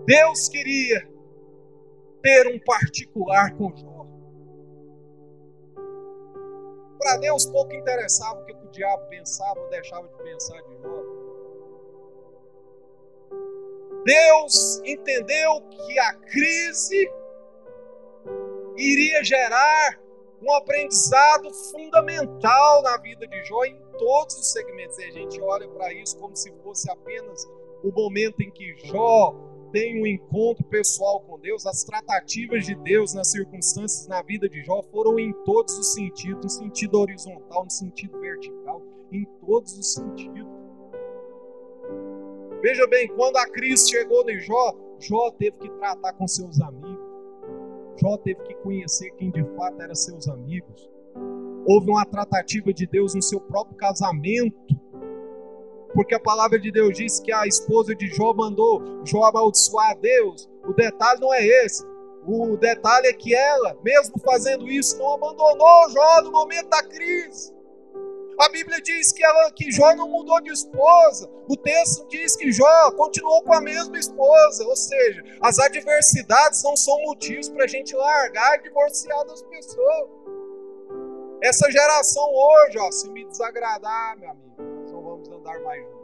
Deus 0.04 0.48
queria 0.48 1.08
ter 2.20 2.48
um 2.48 2.58
particular 2.58 3.54
com 3.56 3.76
Jó. 3.76 4.04
Para 6.98 7.18
Deus 7.18 7.46
pouco 7.46 7.72
interessava 7.72 8.40
o 8.40 8.44
que 8.44 8.52
o 8.52 8.70
diabo 8.72 9.06
pensava 9.08 9.60
ou 9.60 9.68
deixava 9.68 10.08
de 10.08 10.14
pensar 10.24 10.60
de 10.62 10.76
Jó. 10.82 11.07
Deus 14.04 14.80
entendeu 14.84 15.60
que 15.62 15.98
a 15.98 16.14
crise 16.14 17.10
iria 18.76 19.22
gerar 19.24 20.00
um 20.40 20.52
aprendizado 20.54 21.52
fundamental 21.72 22.82
na 22.82 22.96
vida 22.98 23.26
de 23.26 23.44
Jó 23.44 23.64
em 23.64 23.76
todos 23.98 24.36
os 24.36 24.52
segmentos. 24.52 24.98
E 24.98 25.04
a 25.04 25.10
gente 25.10 25.40
olha 25.40 25.68
para 25.68 25.92
isso 25.92 26.16
como 26.18 26.36
se 26.36 26.52
fosse 26.62 26.90
apenas 26.90 27.44
o 27.82 27.90
momento 27.92 28.40
em 28.40 28.50
que 28.50 28.76
Jó 28.86 29.34
tem 29.72 30.00
um 30.00 30.06
encontro 30.06 30.64
pessoal 30.64 31.20
com 31.20 31.38
Deus, 31.38 31.66
as 31.66 31.84
tratativas 31.84 32.64
de 32.64 32.74
Deus 32.76 33.12
nas 33.12 33.30
circunstâncias 33.30 34.06
na 34.06 34.22
vida 34.22 34.48
de 34.48 34.62
Jó 34.62 34.82
foram 34.90 35.18
em 35.18 35.32
todos 35.44 35.76
os 35.76 35.92
sentidos, 35.92 36.42
no 36.42 36.50
sentido 36.50 36.98
horizontal, 36.98 37.64
no 37.64 37.70
sentido 37.70 38.18
vertical, 38.18 38.82
em 39.12 39.26
todos 39.44 39.76
os 39.76 39.92
sentidos. 39.92 40.57
Veja 42.60 42.86
bem, 42.86 43.08
quando 43.08 43.36
a 43.36 43.48
crise 43.48 43.88
chegou 43.88 44.28
em 44.28 44.40
Jó, 44.40 44.74
Jó 44.98 45.30
teve 45.32 45.58
que 45.58 45.70
tratar 45.70 46.12
com 46.14 46.26
seus 46.26 46.60
amigos. 46.60 46.98
Jó 48.00 48.16
teve 48.18 48.42
que 48.42 48.54
conhecer 48.56 49.10
quem 49.12 49.30
de 49.30 49.44
fato 49.56 49.80
eram 49.80 49.94
seus 49.94 50.28
amigos. 50.28 50.90
Houve 51.66 51.90
uma 51.90 52.04
tratativa 52.04 52.72
de 52.72 52.86
Deus 52.86 53.14
no 53.14 53.22
seu 53.22 53.40
próprio 53.40 53.76
casamento 53.76 54.56
porque 55.94 56.14
a 56.14 56.20
palavra 56.20 56.58
de 56.58 56.70
Deus 56.70 56.96
diz 56.96 57.18
que 57.18 57.32
a 57.32 57.46
esposa 57.46 57.94
de 57.94 58.06
Jó 58.08 58.32
mandou 58.34 58.82
Jó 59.04 59.24
amaldiçoar 59.24 59.90
a 59.90 59.94
Deus. 59.94 60.48
O 60.64 60.72
detalhe 60.72 61.20
não 61.20 61.32
é 61.32 61.44
esse. 61.44 61.84
O 62.26 62.56
detalhe 62.56 63.06
é 63.06 63.12
que 63.12 63.34
ela, 63.34 63.76
mesmo 63.82 64.18
fazendo 64.20 64.68
isso, 64.68 64.98
não 64.98 65.14
abandonou 65.14 65.90
Jó 65.90 66.22
no 66.22 66.30
momento 66.30 66.68
da 66.68 66.82
crise. 66.82 67.52
A 68.38 68.48
Bíblia 68.50 68.80
diz 68.80 69.10
que, 69.12 69.24
ela, 69.24 69.50
que 69.50 69.70
Jó 69.72 69.94
não 69.96 70.08
mudou 70.08 70.40
de 70.40 70.52
esposa. 70.52 71.28
O 71.48 71.56
texto 71.56 72.06
diz 72.08 72.36
que 72.36 72.52
Jó 72.52 72.92
continuou 72.92 73.42
com 73.42 73.52
a 73.52 73.60
mesma 73.60 73.98
esposa. 73.98 74.64
Ou 74.64 74.76
seja, 74.76 75.24
as 75.42 75.58
adversidades 75.58 76.62
não 76.62 76.76
são 76.76 77.02
motivos 77.02 77.48
para 77.48 77.64
a 77.64 77.68
gente 77.68 77.96
largar 77.96 78.58
e 78.58 78.62
divorciar 78.62 79.26
das 79.26 79.42
pessoas. 79.42 80.08
Essa 81.42 81.70
geração 81.70 82.24
hoje, 82.32 82.78
ó, 82.78 82.90
se 82.92 83.10
me 83.10 83.24
desagradar, 83.24 84.16
meu 84.18 84.30
amigo, 84.30 85.02
vamos 85.02 85.28
andar 85.30 85.60
mais 85.60 85.82
juntos. 85.84 85.98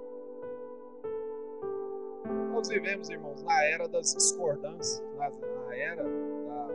Nós 2.52 2.68
vivemos, 2.68 3.10
irmãos, 3.10 3.42
na 3.42 3.64
era 3.64 3.88
das 3.88 4.14
discordâncias, 4.14 5.02
na, 5.16 5.30
na 5.30 5.76
era 5.76 6.02
da, 6.02 6.68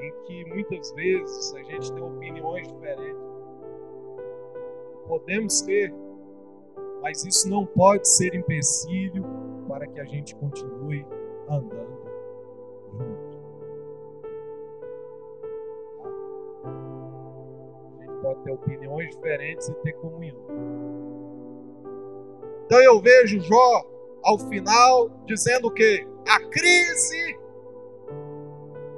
em 0.00 0.12
que 0.24 0.44
muitas 0.46 0.90
vezes 0.92 1.54
a 1.54 1.62
gente 1.62 1.92
tem 1.92 2.02
opiniões 2.02 2.66
diferentes. 2.66 3.31
Podemos 5.06 5.60
ter, 5.62 5.92
mas 7.02 7.24
isso 7.24 7.48
não 7.48 7.66
pode 7.66 8.08
ser 8.08 8.34
empecilho 8.34 9.24
para 9.68 9.86
que 9.86 10.00
a 10.00 10.04
gente 10.04 10.34
continue 10.36 11.06
andando 11.48 12.02
junto. 12.92 13.42
A 17.98 18.04
gente 18.04 18.22
pode 18.22 18.42
ter 18.42 18.52
opiniões 18.52 19.10
diferentes 19.16 19.68
e 19.68 19.74
ter 19.74 19.92
comunhão. 19.94 20.42
Então 22.66 22.80
eu 22.80 23.00
vejo 23.00 23.40
Jó 23.40 23.84
ao 24.22 24.38
final 24.38 25.10
dizendo 25.26 25.70
que 25.70 26.06
a 26.26 26.40
crise 26.48 27.38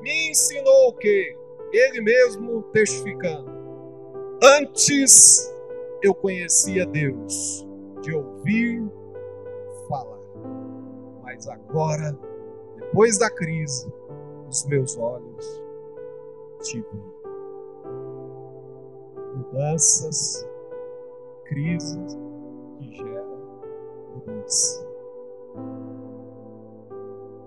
me 0.01 0.31
ensinou 0.31 0.89
o 0.89 0.93
que? 0.93 1.37
Ele 1.73 2.01
mesmo 2.03 2.63
testificando. 2.65 3.51
Antes 4.43 5.54
eu 6.05 6.15
conhecia 6.15 6.85
Deus 6.85 7.67
de 8.03 8.15
ouvir 8.15 8.87
falar, 9.89 10.21
mas 11.23 11.49
agora, 11.49 12.15
depois 12.77 13.19
da 13.19 13.31
crise, 13.31 13.91
os 14.47 14.67
meus 14.67 14.99
olhos 14.99 15.63
te 16.61 16.79
veem. 16.79 17.15
Mudanças 19.35 20.47
crise 21.47 21.99
que 22.79 22.97
gera 22.97 23.27
mudança. 24.15 24.87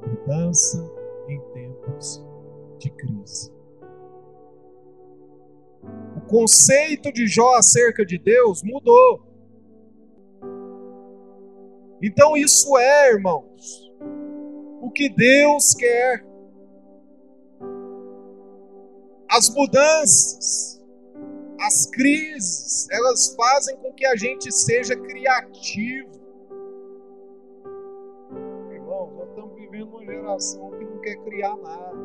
Mudança 0.08 0.91
em 1.28 1.39
tempos 1.54 2.26
de 2.80 2.89
crise. 2.89 3.57
O 6.15 6.21
conceito 6.21 7.12
de 7.12 7.28
Jó 7.28 7.56
acerca 7.56 8.06
de 8.06 8.17
Deus 8.17 8.63
mudou. 8.63 9.28
Então, 12.02 12.38
isso 12.38 12.78
é, 12.78 13.12
irmãos, 13.12 13.91
o 14.82 14.91
que 14.91 15.10
Deus 15.10 15.73
quer. 15.73 16.26
As 19.30 19.50
mudanças, 19.54 20.82
as 21.60 21.86
crises, 21.88 22.88
elas 22.91 23.36
fazem 23.36 23.76
com 23.78 23.91
que 23.93 24.06
a 24.06 24.15
gente 24.15 24.52
seja 24.52 24.95
criativo. 24.95 26.12
Irmão, 28.71 29.12
nós 29.17 29.30
estamos 29.30 29.56
vivendo 29.56 29.89
uma 29.89 30.06
geração 30.06 30.71
que 30.71 30.86
não 30.86 31.00
quer 31.02 31.15
criar 31.17 31.58
nada. 31.58 31.97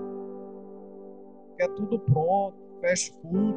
Quer 1.59 1.69
tudo 1.75 2.01
pronto, 2.01 2.62
fast 2.83 3.15
food. 3.23 3.57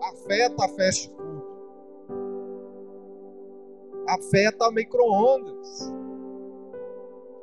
Afeta 0.00 0.64
a 0.64 0.68
fast 0.68 1.08
food. 1.10 1.42
Afeta 4.08 4.66
a 4.66 4.72
micro-ondas. 4.72 5.92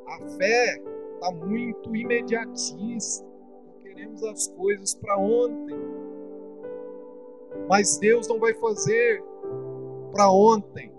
A 0.06 0.18
fé 0.36 0.82
está 1.14 1.30
muito 1.32 1.94
imediatista. 1.96 3.24
Queremos 3.80 4.22
as 4.24 4.48
coisas 4.48 4.94
para 4.94 5.16
ontem. 5.16 5.78
Mas 7.68 7.96
Deus 7.98 8.28
não 8.28 8.38
vai 8.38 8.52
fazer 8.54 9.22
para 10.12 10.30
ontem. 10.30 10.92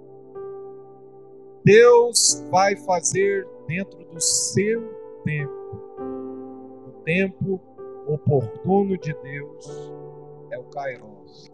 Deus 1.64 2.44
vai 2.50 2.76
fazer 2.76 3.48
dentro 3.68 4.04
do 4.06 4.20
seu 4.20 4.82
tempo. 5.24 5.52
O 6.88 6.92
tempo 7.04 7.62
oportuno 8.08 8.98
de 8.98 9.14
Deus 9.14 9.94
é 10.52 10.58
o 10.58 10.64
Kairos. 10.66 11.52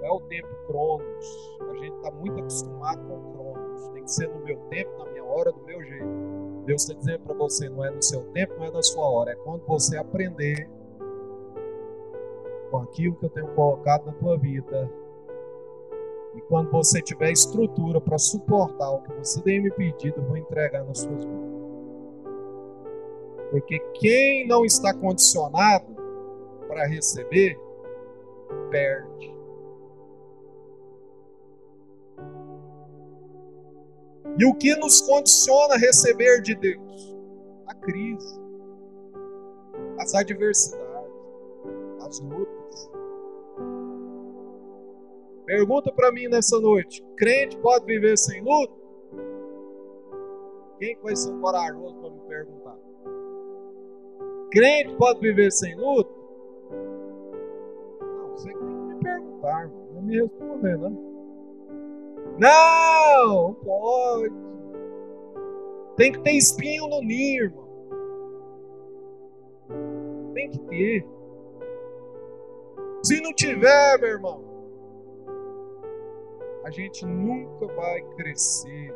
Não 0.00 0.04
é 0.04 0.10
o 0.10 0.20
tempo 0.20 0.48
Cronos. 0.66 1.58
A 1.70 1.74
gente 1.76 1.96
está 1.96 2.10
muito 2.10 2.38
acostumado 2.40 3.06
com 3.08 3.32
Cronos. 3.32 3.88
Tem 3.88 4.02
que 4.02 4.10
ser 4.10 4.28
no 4.28 4.44
meu 4.44 4.58
tempo, 4.68 4.98
na 4.98 5.10
minha 5.10 5.24
hora, 5.24 5.52
do 5.52 5.62
meu 5.62 5.82
jeito. 5.82 6.06
Deus 6.66 6.82
está 6.82 6.94
dizendo 6.94 7.20
para 7.20 7.34
você: 7.34 7.68
não 7.68 7.84
é 7.84 7.90
no 7.90 8.02
seu 8.02 8.22
tempo, 8.32 8.54
não 8.58 8.66
é 8.66 8.70
na 8.70 8.82
sua 8.82 9.08
hora. 9.08 9.32
É 9.32 9.36
quando 9.36 9.64
você 9.66 9.96
aprender 9.96 10.68
com 12.70 12.78
aquilo 12.78 13.16
que 13.16 13.26
eu 13.26 13.30
tenho 13.30 13.48
colocado 13.54 14.06
na 14.06 14.12
tua 14.12 14.36
vida. 14.36 14.90
E 16.34 16.40
quando 16.42 16.70
você 16.70 17.00
tiver 17.00 17.30
estrutura 17.30 18.00
para 18.00 18.18
suportar 18.18 18.90
o 18.90 19.02
que 19.02 19.12
você 19.12 19.40
tem 19.42 19.62
me 19.62 19.70
pedido, 19.70 20.20
eu 20.20 20.24
vou 20.24 20.36
entregar 20.36 20.84
nas 20.84 20.98
suas 20.98 21.24
mãos. 21.24 21.63
Porque 23.54 23.78
quem 24.00 24.48
não 24.48 24.64
está 24.64 24.92
condicionado 24.92 25.86
para 26.66 26.88
receber, 26.88 27.56
perde. 28.68 29.32
E 34.36 34.44
o 34.44 34.56
que 34.56 34.74
nos 34.74 35.02
condiciona 35.02 35.74
a 35.74 35.78
receber 35.78 36.42
de 36.42 36.56
Deus? 36.56 37.16
A 37.68 37.74
crise, 37.76 38.40
as 40.00 40.12
adversidades, 40.16 41.14
as 42.00 42.18
lutas. 42.18 42.90
Pergunta 45.46 45.92
para 45.92 46.10
mim 46.10 46.26
nessa 46.26 46.58
noite: 46.58 47.06
crente 47.16 47.56
pode 47.58 47.86
viver 47.86 48.18
sem 48.18 48.42
luta? 48.42 48.74
Quem 50.80 50.98
vai 51.00 51.14
ser 51.14 51.32
corajoso 51.38 51.94
para 52.00 52.10
me 52.10 52.20
perguntar? 52.22 52.93
Crente 54.54 54.94
pode 54.94 55.18
viver 55.18 55.50
sem 55.50 55.74
luta? 55.74 56.14
Não, 58.00 58.30
você 58.30 58.52
tem 58.52 58.56
que 58.56 58.64
me 58.64 59.02
perguntar, 59.02 59.68
não 59.92 60.02
me 60.02 60.20
responder, 60.20 60.78
não. 60.78 60.90
Não, 62.38 63.54
pode. 63.54 64.32
Tem 65.96 66.12
que 66.12 66.20
ter 66.20 66.36
espinho 66.36 66.86
no 66.86 67.02
ninho, 67.02 67.46
irmão. 67.46 67.68
Tem 70.34 70.48
que 70.48 70.58
ter. 70.60 71.04
Se 73.02 73.20
não 73.20 73.32
tiver, 73.34 73.98
meu 73.98 74.08
irmão, 74.10 74.44
a 76.64 76.70
gente 76.70 77.04
nunca 77.04 77.66
vai 77.74 78.02
crescer. 78.16 78.94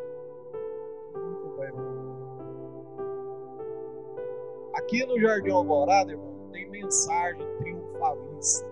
Aqui 4.88 5.04
no 5.04 5.20
Jardim 5.20 5.50
Alvorada, 5.50 6.12
irmão, 6.12 6.48
tem 6.50 6.66
mensagem 6.70 7.46
triunfalista, 7.58 8.66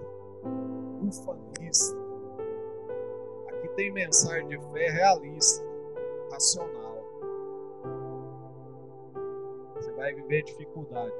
ufanista 1.02 2.06
tem 3.76 3.92
mensagem 3.92 4.48
de 4.48 4.58
fé 4.72 4.90
realista, 4.90 5.64
racional. 6.32 7.04
Você 9.74 9.92
vai 9.92 10.14
viver 10.14 10.42
dificuldade. 10.44 11.12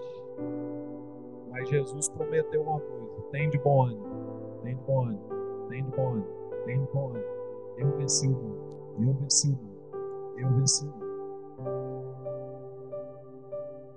Mas 1.50 1.68
Jesus 1.68 2.08
prometeu 2.08 2.62
uma 2.62 2.80
coisa: 2.80 3.22
tem 3.30 3.50
de 3.50 3.58
bom 3.58 3.84
ânimo, 3.84 4.60
tem 4.62 4.74
de 4.74 4.82
bom 4.82 5.04
ânimo, 5.04 5.68
tem 5.68 5.84
de 5.84 5.90
bom 5.90 6.12
ânimo, 6.12 6.26
tem 6.64 6.80
de 6.80 6.92
bom 6.92 7.08
ânimo. 7.10 7.36
Eu 7.76 7.96
venci 7.98 8.26
o 8.26 8.30
mundo, 8.30 8.58
eu 8.98 9.12
venci 9.12 9.48
o 9.48 9.50
mundo, 9.50 10.38
eu 10.38 10.48
venci 10.54 10.86
o 10.86 10.88
mundo. 10.88 11.95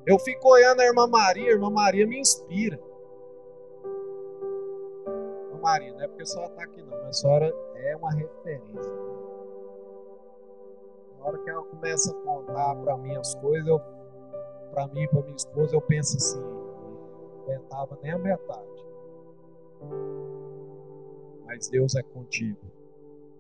Eu 0.10 0.18
fico 0.18 0.50
olhando 0.50 0.80
a 0.80 0.86
irmã 0.86 1.06
Maria, 1.06 1.50
a 1.50 1.52
irmã 1.52 1.70
Maria 1.70 2.08
me 2.08 2.20
inspira. 2.20 2.80
Irmã 5.46 5.60
Maria, 5.62 5.94
não 5.94 6.02
é 6.02 6.08
porque 6.08 6.24
a 6.24 6.26
senhora 6.26 6.50
está 6.50 6.64
aqui 6.64 6.82
não, 6.82 6.98
mas 6.98 7.10
a 7.10 7.14
senhora 7.14 7.56
é 7.76 7.96
uma 7.96 8.12
referência. 8.12 8.92
Na 11.16 11.28
hora 11.28 11.38
que 11.38 11.48
ela 11.48 11.64
começa 11.64 12.10
a 12.10 12.16
contar 12.24 12.76
para 12.78 12.98
mim 12.98 13.16
as 13.18 13.36
coisas, 13.36 13.80
para 14.72 14.88
mim 14.88 15.04
e 15.04 15.08
para 15.10 15.22
minha 15.22 15.36
esposa, 15.36 15.76
eu 15.76 15.82
penso 15.82 16.18
assim, 16.18 16.40
não 16.40 17.44
aguentava 17.44 18.00
nem 18.02 18.12
a 18.12 18.18
metade. 18.18 18.86
Mas 21.46 21.70
Deus 21.70 21.94
é 21.94 22.02
contigo. 22.02 22.66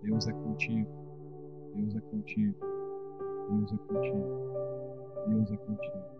Deus 0.03 0.27
é 0.27 0.33
contigo. 0.33 0.91
Deus 1.73 1.95
é 1.95 2.01
contigo. 2.01 2.59
Deus 3.49 3.73
é 3.73 3.77
contigo. 3.91 4.39
Deus 5.25 5.51
é 5.51 5.57
contigo. 5.57 6.18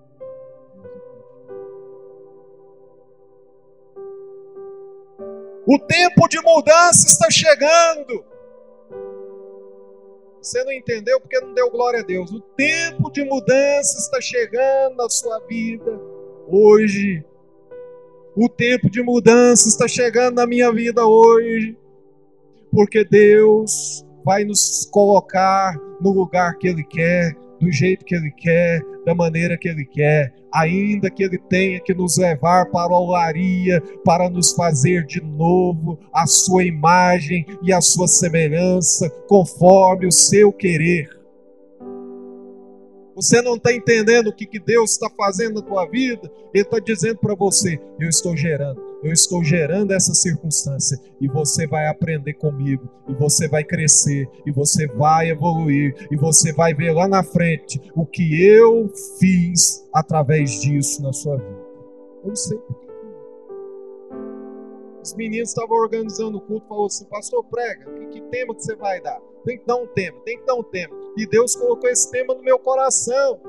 O 5.71 5.77
tempo 5.77 6.27
de 6.27 6.41
mudança 6.41 7.05
está 7.05 7.29
chegando. 7.29 8.25
Você 10.41 10.63
não 10.63 10.71
entendeu 10.71 11.19
porque 11.19 11.39
não 11.39 11.53
deu 11.53 11.69
glória 11.69 11.99
a 11.99 12.03
Deus. 12.03 12.31
O 12.31 12.39
tempo 12.39 13.11
de 13.11 13.23
mudança 13.23 13.99
está 13.99 14.19
chegando 14.19 14.95
na 14.95 15.07
sua 15.09 15.39
vida 15.41 15.99
hoje. 16.47 17.23
O 18.35 18.49
tempo 18.49 18.89
de 18.89 19.03
mudança 19.03 19.67
está 19.67 19.87
chegando 19.87 20.37
na 20.37 20.47
minha 20.47 20.71
vida 20.71 21.05
hoje. 21.05 21.77
Porque 22.71 23.03
Deus 23.03 24.03
vai 24.23 24.43
nos 24.45 24.87
colocar 24.91 25.77
no 26.01 26.11
lugar 26.11 26.57
que 26.57 26.67
Ele 26.67 26.83
quer, 26.83 27.35
do 27.59 27.71
jeito 27.71 28.05
que 28.05 28.15
Ele 28.15 28.31
quer, 28.31 28.81
da 29.05 29.13
maneira 29.13 29.57
que 29.57 29.67
Ele 29.67 29.85
quer, 29.85 30.33
ainda 30.53 31.09
que 31.09 31.23
Ele 31.23 31.37
tenha 31.37 31.79
que 31.79 31.93
nos 31.93 32.17
levar 32.17 32.65
para 32.67 32.93
a 32.93 32.99
olaria, 32.99 33.81
para 34.03 34.29
nos 34.29 34.53
fazer 34.53 35.05
de 35.05 35.21
novo 35.21 35.99
a 36.13 36.25
Sua 36.25 36.63
imagem 36.63 37.45
e 37.61 37.73
a 37.73 37.81
Sua 37.81 38.07
semelhança, 38.07 39.09
conforme 39.27 40.07
o 40.07 40.11
seu 40.11 40.51
querer. 40.51 41.19
Você 43.15 43.41
não 43.41 43.55
está 43.55 43.73
entendendo 43.73 44.27
o 44.27 44.33
que, 44.33 44.45
que 44.45 44.59
Deus 44.59 44.91
está 44.91 45.09
fazendo 45.09 45.55
na 45.55 45.61
tua 45.61 45.85
vida? 45.85 46.31
Ele 46.53 46.63
está 46.63 46.79
dizendo 46.79 47.17
para 47.17 47.35
você: 47.35 47.77
eu 47.99 48.07
estou 48.07 48.35
gerando, 48.37 48.81
eu 49.03 49.11
estou 49.11 49.43
gerando 49.43 49.91
essa 49.91 50.13
circunstância 50.13 50.99
e 51.21 51.27
você 51.27 51.65
vai 51.67 51.87
aprender 51.87 52.33
comigo, 52.33 52.89
e 53.07 53.13
você 53.13 53.47
vai 53.47 53.63
crescer, 53.63 54.27
e 54.45 54.51
você 54.51 54.87
vai 54.87 55.29
evoluir, 55.29 55.95
e 56.11 56.15
você 56.15 56.53
vai 56.53 56.73
ver 56.73 56.91
lá 56.91 57.07
na 57.07 57.23
frente 57.23 57.79
o 57.95 58.05
que 58.05 58.43
eu 58.43 58.91
fiz 59.19 59.87
através 59.93 60.59
disso 60.61 61.01
na 61.01 61.13
sua 61.13 61.37
vida. 61.37 61.59
Eu 62.23 62.29
não 62.29 62.35
sei. 62.35 62.59
Os 65.01 65.15
meninos 65.15 65.49
estavam 65.49 65.77
organizando 65.77 66.37
o 66.37 66.41
culto, 66.41 66.67
falou 66.67 66.85
assim: 66.85 67.05
Pastor, 67.05 67.43
prega, 67.45 67.85
que, 67.93 68.07
que 68.07 68.21
tema 68.29 68.53
que 68.53 68.63
você 68.63 68.75
vai 68.75 69.01
dar? 69.01 69.19
Tem 69.45 69.57
que 69.57 69.65
dar 69.65 69.77
um 69.77 69.87
tema, 69.87 70.19
tem 70.25 70.37
que 70.37 70.45
dar 70.45 70.55
um 70.55 70.63
tema. 70.63 70.93
E 71.17 71.25
Deus 71.25 71.55
colocou 71.55 71.89
esse 71.89 72.11
tema 72.11 72.35
no 72.35 72.43
meu 72.43 72.59
coração. 72.59 73.39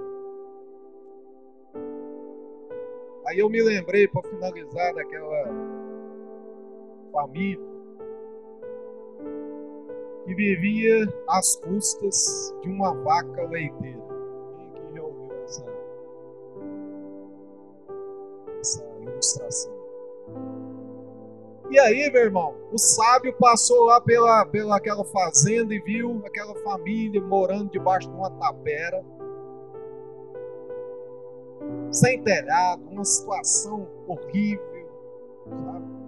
Aí 3.31 3.39
eu 3.39 3.49
me 3.49 3.63
lembrei, 3.63 4.09
para 4.09 4.29
finalizar, 4.29 4.93
daquela 4.93 5.45
família 7.13 7.65
que 10.25 10.35
vivia 10.35 11.07
às 11.29 11.55
custas 11.55 12.53
de 12.61 12.69
uma 12.69 12.93
vaca 12.93 13.47
leiteira. 13.47 14.03
Quem 14.57 14.73
que 14.73 14.97
já 14.97 15.03
ouviu 15.05 15.45
essa, 15.45 15.65
essa 18.59 18.85
ilustração? 19.01 19.73
E 21.71 21.79
aí, 21.79 22.11
meu 22.11 22.23
irmão, 22.23 22.57
o 22.73 22.79
sábio 22.79 23.33
passou 23.39 23.85
lá 23.85 24.01
pela, 24.01 24.45
pela 24.47 24.77
aquela 24.77 25.05
fazenda 25.05 25.73
e 25.73 25.79
viu 25.79 26.21
aquela 26.27 26.57
família 26.65 27.21
morando 27.21 27.71
debaixo 27.71 28.11
de 28.11 28.17
uma 28.17 28.31
tapera, 28.31 29.05
sem 31.91 32.23
telhado, 32.23 32.83
uma 32.91 33.05
situação 33.05 33.89
horrível, 34.07 34.89
sabe? 35.49 36.01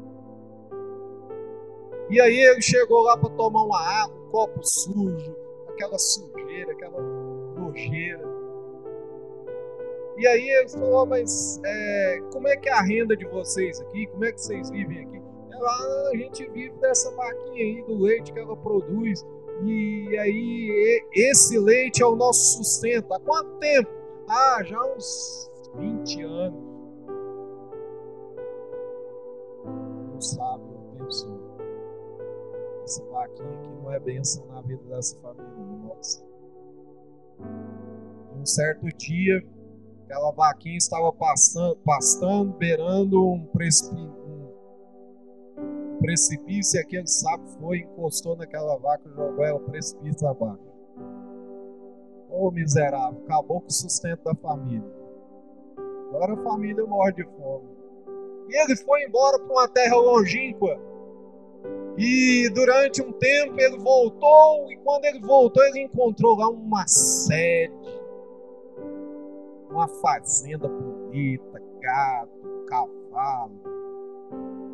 E 2.11 2.21
aí 2.21 2.39
ele 2.39 2.61
chegou 2.61 3.03
lá 3.03 3.17
para 3.17 3.31
tomar 3.31 3.63
uma 3.63 3.81
água, 3.81 4.15
um 4.15 4.31
copo 4.31 4.61
sujo, 4.63 5.37
aquela 5.71 5.99
sujeira, 5.99 6.73
aquela 6.73 7.01
nojeira. 7.01 8.23
E 10.19 10.27
aí 10.27 10.49
ele 10.49 10.69
falou, 10.69 11.07
mas 11.07 11.61
é, 11.65 12.21
como 12.33 12.49
é 12.49 12.57
que 12.57 12.69
é 12.69 12.73
a 12.73 12.83
renda 12.83 13.17
de 13.17 13.25
vocês 13.27 13.81
aqui? 13.81 14.07
Como 14.09 14.25
é 14.25 14.33
que 14.33 14.41
vocês 14.41 14.69
vivem 14.69 15.07
aqui? 15.07 15.23
lá 15.63 16.11
a 16.13 16.17
gente 16.17 16.47
vive 16.51 16.75
dessa 16.81 17.11
vaquinha 17.13 17.65
aí, 17.65 17.83
do 17.83 17.99
leite 17.99 18.33
que 18.33 18.39
ela 18.39 18.57
produz. 18.57 19.25
E 19.65 20.19
aí, 20.19 21.05
esse 21.15 21.59
leite 21.59 22.03
é 22.03 22.07
o 22.07 22.17
nosso 22.17 22.57
sustento. 22.57 23.13
Há 23.15 23.21
quanto 23.21 23.59
tempo? 23.59 23.89
Ah, 24.29 24.63
já 24.65 24.83
uns 24.95 25.51
20 25.77 26.23
anos. 26.23 26.73
O 30.17 30.21
sábio 30.21 30.79
pensou: 30.99 31.41
essa 32.85 33.05
vaquinha 33.07 33.49
aqui 33.49 33.71
não 33.71 33.93
é 33.93 34.01
bênção 34.01 34.47
na 34.47 34.61
vida 34.63 34.83
dessa 34.85 35.19
família, 35.21 35.77
nossa. 35.87 36.25
Um 38.39 38.45
certo 38.45 38.87
dia, 38.97 39.45
aquela 40.05 40.33
vaquinha 40.33 40.77
estava 40.77 41.13
passando, 41.13 41.77
pastando, 41.85 42.53
beirando 42.55 43.25
um 43.25 43.47
precipício 43.47 44.23
precipício 46.03 46.79
e 46.79 46.83
aquele 46.83 47.07
sapo 47.07 47.47
foi, 47.61 47.79
encostou 47.79 48.37
naquela 48.37 48.77
vaca 48.77 49.09
e 49.09 49.15
jogou 49.15 49.45
ela 49.45 49.61
precipício 49.61 50.27
abaixo. 50.27 50.61
Ô 52.29 52.51
miserável, 52.51 53.23
acabou 53.25 53.61
com 53.61 53.69
o 53.69 53.73
sustento 53.73 54.25
da 54.25 54.35
família. 54.35 55.02
Agora 56.13 56.35
a 56.35 56.45
família 56.45 56.85
morre 56.85 57.13
de 57.13 57.25
fome. 57.25 57.71
E 58.49 58.63
ele 58.63 58.77
foi 58.77 59.03
embora 59.05 59.39
para 59.39 59.51
uma 59.51 59.67
terra 59.69 59.97
longínqua. 59.97 60.79
E 61.97 62.51
durante 62.51 63.01
um 63.01 63.13
tempo 63.13 63.59
ele 63.59 63.79
voltou, 63.79 64.71
e 64.71 64.77
quando 64.79 65.07
ele 65.07 65.21
voltou, 65.21 65.65
ele 65.65 65.85
encontrou 65.85 66.37
lá 66.37 66.51
uma 66.51 66.87
sede, 66.87 67.73
uma 69.71 69.89
fazenda 69.89 70.69
bonita, 70.69 71.63
gado, 71.81 72.31
cavalo, 72.67 73.61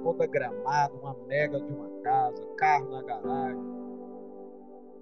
toda 0.03 0.27
gramada, 0.27 0.93
uma 0.95 1.17
mega 1.29 1.61
de 1.61 1.73
uma 1.73 1.89
casa, 2.03 2.45
carro 2.57 2.91
na 2.91 3.03
garagem. 3.03 3.63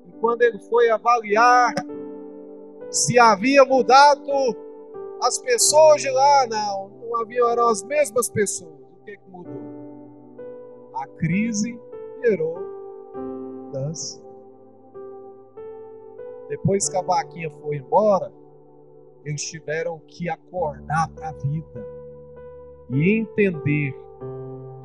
E 0.06 0.20
quando 0.20 0.42
ele 0.42 0.58
foi 0.58 0.90
avaliar 0.90 1.72
se 2.90 3.18
havia 3.18 3.64
mudado 3.64 4.22
as 5.22 5.38
pessoas 5.38 6.02
de 6.02 6.10
lá, 6.10 6.46
não, 6.46 6.88
não 6.88 7.20
havia, 7.20 7.44
eram 7.50 7.68
as 7.68 7.82
mesmas 7.82 8.28
pessoas. 8.28 8.80
O 8.80 9.04
que, 9.04 9.16
que 9.16 9.30
mudou? 9.30 10.40
A 10.94 11.06
crise 11.18 11.78
gerou 12.24 12.58
mudança. 13.14 14.22
Depois 16.48 16.88
que 16.88 16.96
a 16.96 17.02
vaquinha 17.02 17.50
foi 17.50 17.76
embora, 17.76 18.32
eles 19.24 19.42
tiveram 19.42 19.98
que 20.06 20.28
acordar 20.28 21.08
para 21.10 21.30
a 21.30 21.32
vida 21.32 21.86
e 22.90 23.18
entender 23.18 23.92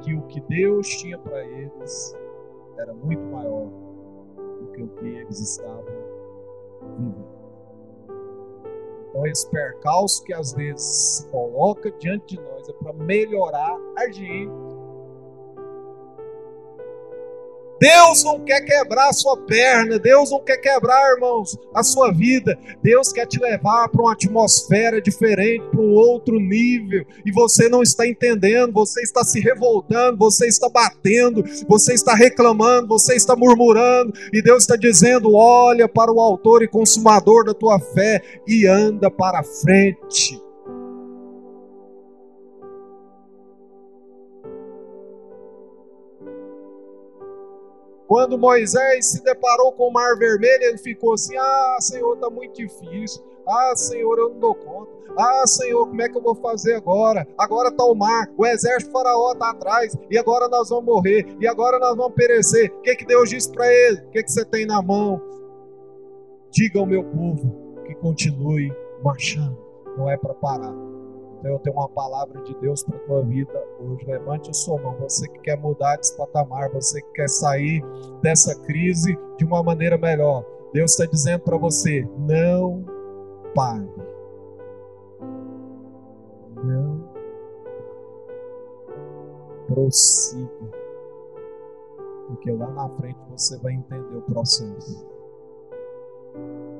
que 0.01 0.15
o 0.15 0.23
que 0.23 0.41
Deus 0.41 0.88
tinha 0.88 1.17
para 1.19 1.45
eles 1.45 2.17
era 2.77 2.93
muito 2.93 3.21
maior 3.25 3.69
do 4.59 4.71
que 4.73 4.82
o 4.82 4.88
que 4.95 5.05
eles 5.05 5.39
estavam 5.39 5.86
vivendo. 6.97 7.41
Então, 9.12 9.28
esse 9.28 9.49
percalço 9.49 10.24
que 10.24 10.34
às 10.34 10.53
vezes 10.53 10.82
se 10.82 11.28
coloca 11.28 11.91
diante 11.91 12.38
de 12.38 12.41
nós 12.41 12.68
é 12.70 12.74
para 12.74 12.93
melhorar 12.93 13.78
a 13.97 14.09
gente 14.09 14.49
Deus 17.82 18.23
não 18.23 18.39
quer 18.41 18.61
quebrar 18.61 19.09
a 19.09 19.13
sua 19.13 19.36
perna, 19.38 19.97
Deus 19.97 20.29
não 20.29 20.39
quer 20.39 20.57
quebrar, 20.57 21.15
irmãos, 21.15 21.57
a 21.73 21.82
sua 21.82 22.13
vida. 22.13 22.55
Deus 22.84 23.11
quer 23.11 23.25
te 23.25 23.39
levar 23.39 23.89
para 23.89 24.03
uma 24.03 24.13
atmosfera 24.13 25.01
diferente, 25.01 25.65
para 25.71 25.82
um 25.82 25.95
outro 25.95 26.39
nível, 26.39 27.03
e 27.25 27.32
você 27.32 27.67
não 27.67 27.82
está 27.82 28.07
entendendo, 28.07 28.71
você 28.71 29.01
está 29.01 29.23
se 29.23 29.39
revoltando, 29.39 30.15
você 30.15 30.47
está 30.47 30.69
batendo, 30.69 31.43
você 31.67 31.93
está 31.95 32.13
reclamando, 32.13 32.88
você 32.88 33.15
está 33.15 33.36
murmurando, 33.36 34.13
e 34.32 34.43
Deus 34.43 34.61
está 34.61 34.75
dizendo: 34.75 35.34
olha 35.34 35.89
para 35.89 36.13
o 36.13 36.19
autor 36.19 36.61
e 36.61 36.67
consumador 36.67 37.45
da 37.45 37.53
tua 37.55 37.79
fé 37.79 38.21
e 38.47 38.67
anda 38.67 39.09
para 39.09 39.41
frente. 39.41 40.39
Quando 48.12 48.38
Moisés 48.38 49.05
se 49.05 49.24
deparou 49.24 49.72
com 49.72 49.88
o 49.88 49.93
Mar 49.93 50.18
Vermelho, 50.18 50.64
ele 50.64 50.78
ficou 50.78 51.14
assim: 51.14 51.38
Ah, 51.38 51.78
Senhor, 51.80 52.16
está 52.16 52.30
muito 52.30 52.57
difícil. 52.57 53.24
Ah, 53.47 53.74
Senhor, 53.74 54.20
eu 54.20 54.32
não 54.32 54.38
dou 54.38 54.53
conta. 54.53 54.91
Ah, 55.18 55.47
Senhor, 55.47 55.88
como 55.88 56.01
é 56.01 56.09
que 56.09 56.18
eu 56.18 56.22
vou 56.22 56.36
fazer 56.36 56.74
agora? 56.74 57.26
Agora 57.38 57.70
está 57.70 57.86
o 57.86 57.95
mar, 57.95 58.30
o 58.38 58.45
exército 58.45 58.91
faraó 58.91 59.32
está 59.32 59.51
atrás, 59.51 59.97
e 60.09 60.18
agora 60.18 60.49
nós 60.49 60.68
vamos 60.68 60.93
morrer, 60.93 61.26
e 61.39 61.47
agora 61.47 61.80
nós 61.80 61.95
vamos 61.95 62.14
perecer. 62.14 62.70
O 62.80 62.82
que, 62.82 62.97
que 62.97 63.05
Deus 63.05 63.30
disse 63.30 63.49
para 63.49 63.72
ele? 63.72 64.01
O 64.01 64.09
que, 64.09 64.24
que 64.24 64.32
você 64.32 64.43
tem 64.43 64.66
na 64.66 64.82
mão? 64.82 65.22
Diga 66.51 66.82
ao 66.82 66.86
meu 66.86 67.05
povo 67.05 67.82
que 67.86 67.95
continue 67.95 68.74
marchando, 69.01 69.57
não 69.97 70.09
é 70.09 70.18
para 70.18 70.34
parar. 70.34 70.76
Então 71.42 71.54
eu 71.54 71.60
tenho 71.60 71.76
uma 71.76 71.89
palavra 71.89 72.39
de 72.44 72.54
Deus 72.60 72.84
para 72.84 72.98
a 72.98 73.00
tua 73.00 73.24
vida 73.24 73.68
hoje. 73.80 74.06
Levante 74.06 74.52
a 74.52 74.54
sua 74.54 74.80
mão. 74.80 74.96
Você 75.00 75.28
que 75.28 75.39
quer 75.39 75.58
mudar 75.58 75.96
desse 75.96 76.16
patamar, 76.16 76.70
você 76.70 77.02
que 77.02 77.12
quer 77.14 77.28
sair 77.28 77.84
dessa 78.22 78.54
crise 78.62 79.18
de 79.38 79.44
uma 79.44 79.64
maneira 79.64 79.98
melhor. 79.98 80.46
Deus 80.72 80.92
está 80.92 81.06
dizendo 81.06 81.42
para 81.42 81.58
você: 81.58 82.08
não 82.16 82.86
pare. 83.56 83.89
Não 86.64 87.10
prossiga. 89.68 90.82
Porque 92.28 92.52
lá 92.52 92.70
na 92.70 92.88
frente 92.98 93.20
você 93.32 93.58
vai 93.58 93.74
entender 93.74 94.16
o 94.16 94.22
processo. 94.22 95.08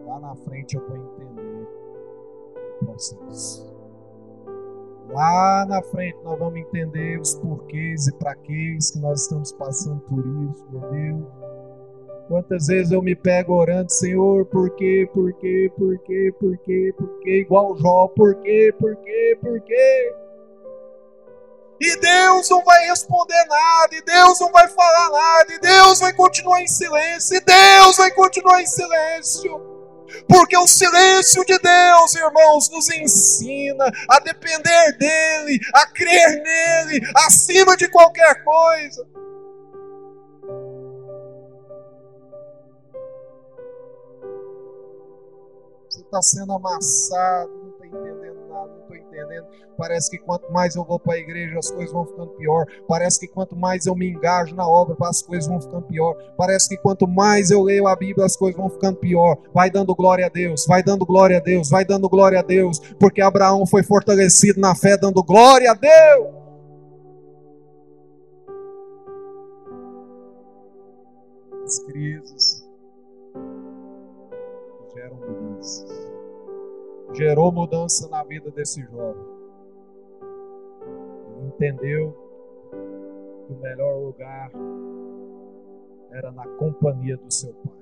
Lá 0.06 0.20
na 0.20 0.36
frente 0.36 0.76
eu 0.76 0.88
vou 0.88 0.98
entender 0.98 1.68
o 2.82 2.86
processo. 2.86 3.71
Lá 5.12 5.66
na 5.68 5.82
frente 5.84 6.18
nós 6.24 6.40
vamos 6.40 6.60
entender 6.60 7.20
os 7.20 7.36
porquês 7.36 8.08
e 8.08 8.14
para 8.14 8.34
que 8.36 8.78
nós 8.96 9.24
estamos 9.24 9.52
passando 9.52 10.00
por 10.02 10.20
isso, 10.20 10.66
meu 10.72 10.90
Deus. 10.90 11.26
Quantas 12.30 12.68
vezes 12.68 12.94
eu 12.94 13.02
me 13.02 13.14
pego 13.14 13.54
orando, 13.54 13.92
Senhor, 13.92 14.46
por 14.46 14.70
quê, 14.76 15.10
por 15.14 15.34
quê, 15.34 15.70
por 15.78 15.98
quê, 16.00 16.34
por 16.40 16.58
quê, 16.60 16.94
por 16.98 17.20
quê, 17.20 17.42
igual 17.42 17.76
Jó, 17.78 18.08
por 18.08 18.36
quê, 18.36 18.74
por 18.80 18.96
quê, 18.96 19.38
por 19.42 19.60
quê? 19.62 20.16
E 21.82 22.00
Deus 22.00 22.50
não 22.50 22.64
vai 22.64 22.86
responder 22.86 23.46
nada, 23.50 23.96
e 23.96 24.02
Deus 24.04 24.40
não 24.40 24.52
vai 24.52 24.68
falar 24.70 25.10
nada, 25.10 25.54
e 25.54 25.60
Deus 25.60 26.00
vai 26.00 26.14
continuar 26.14 26.62
em 26.62 26.68
silêncio, 26.68 27.36
e 27.36 27.42
Deus 27.42 27.98
vai 27.98 28.12
continuar 28.12 28.62
em 28.62 28.68
silêncio 28.68 29.71
porque 30.28 30.58
o 30.58 30.68
silêncio 30.68 31.44
de 31.46 31.58
Deus, 31.60 32.16
irmãos, 32.16 32.70
nos 32.70 32.90
ensina 32.90 33.86
a 34.10 34.20
depender 34.20 34.98
dEle, 34.98 35.60
a 35.74 35.88
crer 35.88 36.42
nele, 36.42 37.02
acima 37.26 37.76
de 37.78 37.90
qualquer 37.90 38.44
coisa. 38.44 39.08
Você 45.90 46.02
está 46.02 46.22
sendo 46.22 46.54
amassado, 46.54 47.61
entendendo. 49.12 49.46
Parece 49.78 50.10
que 50.10 50.18
quanto 50.18 50.52
mais 50.52 50.76
eu 50.76 50.84
vou 50.84 51.00
para 51.00 51.16
a 51.16 51.18
igreja, 51.18 51.60
as 51.60 51.70
coisas 51.70 51.92
vão 51.92 52.06
ficando 52.06 52.30
pior. 52.32 52.66
Parece 52.88 53.20
que 53.20 53.28
quanto 53.28 53.56
mais 53.56 53.86
eu 53.86 53.96
me 53.96 54.10
engajo 54.10 54.56
na 54.56 54.68
obra, 54.68 54.96
as 55.02 55.22
coisas 55.22 55.48
vão 55.48 55.62
ficando 55.62 55.84
pior. 55.84 56.16
Parece 56.38 56.70
que 56.70 56.78
quanto 56.78 57.08
mais 57.08 57.52
eu 57.52 57.62
leio 57.62 57.88
a 57.88 57.96
Bíblia, 57.96 58.26
as 58.26 58.36
coisas 58.36 58.60
vão 58.60 58.70
ficando 58.70 58.98
pior. 58.98 59.38
Vai 59.54 59.70
dando 59.70 59.96
glória 59.96 60.26
a 60.26 60.30
Deus, 60.30 60.66
vai 60.66 60.84
dando 60.84 61.06
glória 61.06 61.38
a 61.38 61.42
Deus, 61.42 61.70
vai 61.70 61.86
dando 61.86 62.10
glória 62.10 62.40
a 62.40 62.44
Deus, 62.44 62.80
porque 63.00 63.22
Abraão 63.22 63.66
foi 63.66 63.84
fortalecido 63.84 64.60
na 64.60 64.76
fé, 64.76 64.98
dando 64.98 65.24
glória 65.24 65.72
a 65.72 65.74
Deus. 65.74 66.42
As 71.66 71.80
crises, 71.86 72.66
geram 74.94 75.16
mudanças. 75.16 76.01
Gerou 77.14 77.52
mudança 77.52 78.08
na 78.10 78.24
vida 78.24 78.50
desse 78.52 78.82
jovem. 78.84 79.24
Ele 81.38 81.48
entendeu 81.48 82.16
que 83.46 83.54
o 83.54 83.58
melhor 83.58 83.98
lugar 83.98 84.52
era 86.12 86.32
na 86.32 86.48
companhia 86.58 87.18
do 87.18 87.32
seu 87.32 87.54
pai. 87.54 87.82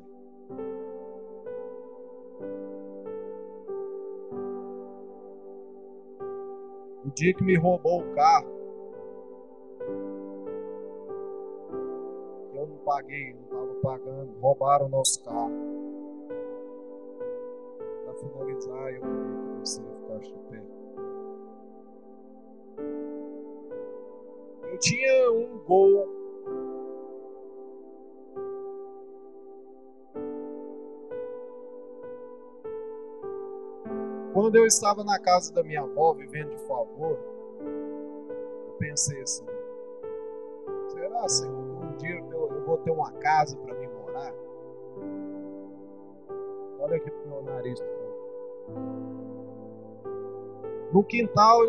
O 7.06 7.12
dia 7.12 7.34
que 7.34 7.44
me 7.44 7.56
roubou 7.56 8.02
o 8.02 8.16
carro, 8.16 8.50
eu 12.54 12.68
não 12.68 12.78
paguei, 12.78 13.34
não 13.34 13.44
estava 13.44 13.74
pagando, 13.82 14.40
roubaram 14.40 14.86
o 14.88 14.90
nosso 14.90 15.24
carro. 15.24 15.79
Finalizar, 18.20 18.94
eu 18.94 19.02
queria 19.02 19.52
que 19.54 19.60
você 19.60 19.82
ficasse 19.82 20.32
de 20.32 20.40
pé. 20.50 20.64
Eu 24.72 24.78
tinha 24.80 25.32
um 25.32 25.58
gol 25.66 26.20
Quando 34.40 34.56
eu 34.56 34.66
estava 34.66 35.04
na 35.04 35.20
casa 35.20 35.52
da 35.54 35.62
minha 35.62 35.82
avó, 35.82 36.14
vivendo 36.14 36.56
de 36.56 36.64
favor, 36.66 37.20
eu 37.60 38.76
pensei 38.80 39.22
assim: 39.22 39.46
será, 40.88 41.28
Senhor, 41.28 41.76
que 41.76 41.86
um 41.86 41.98
dia 41.98 42.24
eu 42.32 42.64
vou 42.66 42.78
ter 42.78 42.92
uma 42.92 43.12
casa 43.14 43.58
para 43.58 43.74
me 43.76 43.88
morar? 43.88 44.34
Olha 46.80 46.96
aqui 46.96 47.12
pro 47.12 47.28
meu 47.28 47.42
nariz. 47.44 47.80
No 50.92 51.04
quintal 51.04 51.60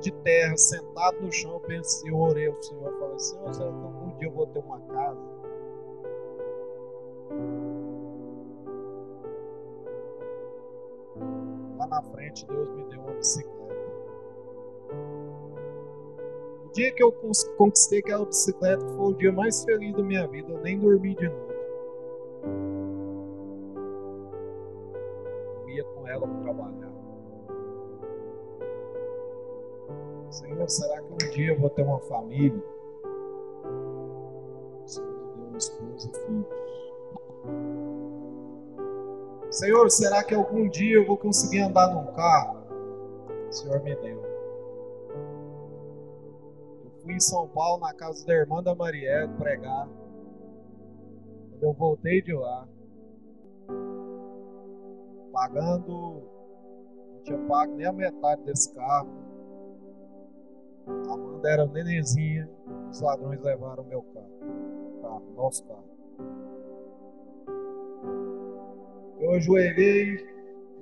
de 0.00 0.10
terra, 0.10 0.56
sentado 0.56 1.20
no 1.20 1.30
chão, 1.30 1.60
pensei, 1.60 2.10
eu 2.10 2.18
orei 2.18 2.48
ao 2.48 2.60
Senhor, 2.62 2.92
falei, 2.98 3.18
Senhor, 3.18 3.54
será 3.54 3.70
que 3.70 3.76
um 3.76 4.16
dia 4.18 4.28
eu 4.28 4.32
vou 4.32 4.46
ter 4.46 4.58
uma 4.58 4.80
casa? 4.80 5.38
na 11.88 12.02
frente, 12.02 12.46
Deus 12.46 12.70
me 12.74 12.84
deu 12.84 13.00
uma 13.00 13.14
bicicleta. 13.14 13.58
O 16.64 16.72
dia 16.72 16.92
que 16.92 17.02
eu 17.02 17.12
conquistei 17.56 18.00
aquela 18.00 18.24
bicicleta 18.24 18.86
foi 18.86 19.12
o 19.12 19.14
dia 19.14 19.32
mais 19.32 19.64
feliz 19.64 19.92
da 19.94 20.02
minha 20.02 20.26
vida. 20.28 20.52
Eu 20.52 20.60
nem 20.60 20.78
dormi 20.78 21.14
de 21.14 21.28
noite. 21.28 21.47
Senhor, 30.68 30.70
será 30.70 31.02
que 31.02 31.12
um 31.12 31.30
dia 31.30 31.48
eu 31.48 31.58
vou 31.58 31.70
ter 31.70 31.82
uma 31.82 31.98
família? 32.00 32.62
Senhor 34.84 35.08
me 35.36 35.46
deu 35.46 35.56
esposa 35.56 36.10
e 36.10 36.16
filhos. 36.26 36.46
Senhor, 39.50 39.90
será 39.90 40.22
que 40.22 40.34
algum 40.34 40.68
dia 40.68 40.96
eu 40.96 41.06
vou 41.06 41.16
conseguir 41.16 41.60
andar 41.60 41.94
num 41.94 42.12
carro? 42.12 42.58
O 43.48 43.52
Senhor 43.52 43.82
me 43.82 43.96
deu. 43.96 44.22
Eu 46.84 46.90
fui 47.02 47.14
em 47.14 47.20
São 47.20 47.48
Paulo, 47.48 47.80
na 47.80 47.94
casa 47.94 48.26
da 48.26 48.34
irmã 48.34 48.62
da 48.62 48.74
Marielle, 48.74 49.32
pregar. 49.38 49.88
Quando 51.50 51.62
eu 51.62 51.72
voltei 51.72 52.20
de 52.20 52.34
lá, 52.34 52.68
pagando, 55.32 56.22
não 57.14 57.22
tinha 57.24 57.38
pago 57.46 57.74
nem 57.74 57.86
a 57.86 57.92
metade 57.92 58.42
desse 58.42 58.74
carro. 58.74 59.27
A 60.88 61.14
Amanda 61.14 61.48
era 61.48 61.66
nenenzinha, 61.66 62.48
os 62.90 63.00
ladrões 63.00 63.40
levaram 63.42 63.84
meu 63.84 64.02
carro, 64.02 64.30
carro 65.02 65.32
nosso 65.36 65.64
carro. 65.64 65.98
eu 69.28 69.34
ajoelhei 69.34 70.26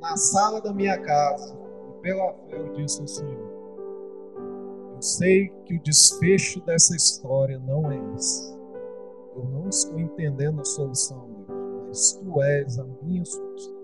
na 0.01 0.17
sala 0.17 0.61
da 0.61 0.73
minha 0.73 0.99
casa 0.99 1.59
e 1.89 2.01
pela 2.01 2.33
fé 2.33 2.57
eu 2.57 2.73
disse 2.75 3.01
ao 3.01 3.09
Senhor: 3.09 3.51
Eu 4.95 5.03
sei 5.03 5.49
que 5.65 5.75
o 5.75 5.83
desfecho 5.83 6.61
dessa 6.65 6.95
história 6.95 7.59
não 7.59 7.91
é 7.91 8.15
esse. 8.15 8.55
Eu 9.35 9.45
não 9.45 9.69
estou 9.69 9.99
entendendo 9.99 10.61
a 10.61 10.65
solução, 10.65 11.29
Deus, 11.47 11.87
mas 11.89 12.13
Tu 12.13 12.43
és 12.43 12.79
a 12.79 12.85
minha 13.03 13.25
solução. 13.25 13.76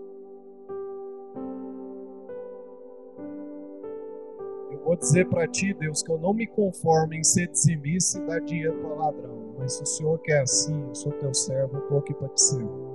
Vou 4.93 4.97
dizer 4.99 5.27
para 5.27 5.49
Ti, 5.49 5.73
Deus, 5.73 6.03
que 6.03 6.13
eu 6.13 6.19
não 6.19 6.35
me 6.35 6.47
conformo 6.47 7.15
em 7.15 7.25
ser 7.25 7.49
dizimista 7.49 8.19
e 8.19 8.27
dar 8.27 8.41
dinheiro 8.41 8.79
para 8.79 8.95
ladrão, 8.95 9.55
mas 9.59 9.73
se 9.73 9.83
o 9.83 9.87
Senhor 9.87 10.19
quer 10.19 10.43
assim, 10.43 10.87
eu 10.87 10.95
sou 10.95 11.13
Teu 11.13 11.33
servo, 11.33 11.79
eu 11.79 11.83
estou 11.83 11.99
aqui 11.99 12.13
para 12.13 12.29
te 12.29 12.41
servir. 12.41 12.93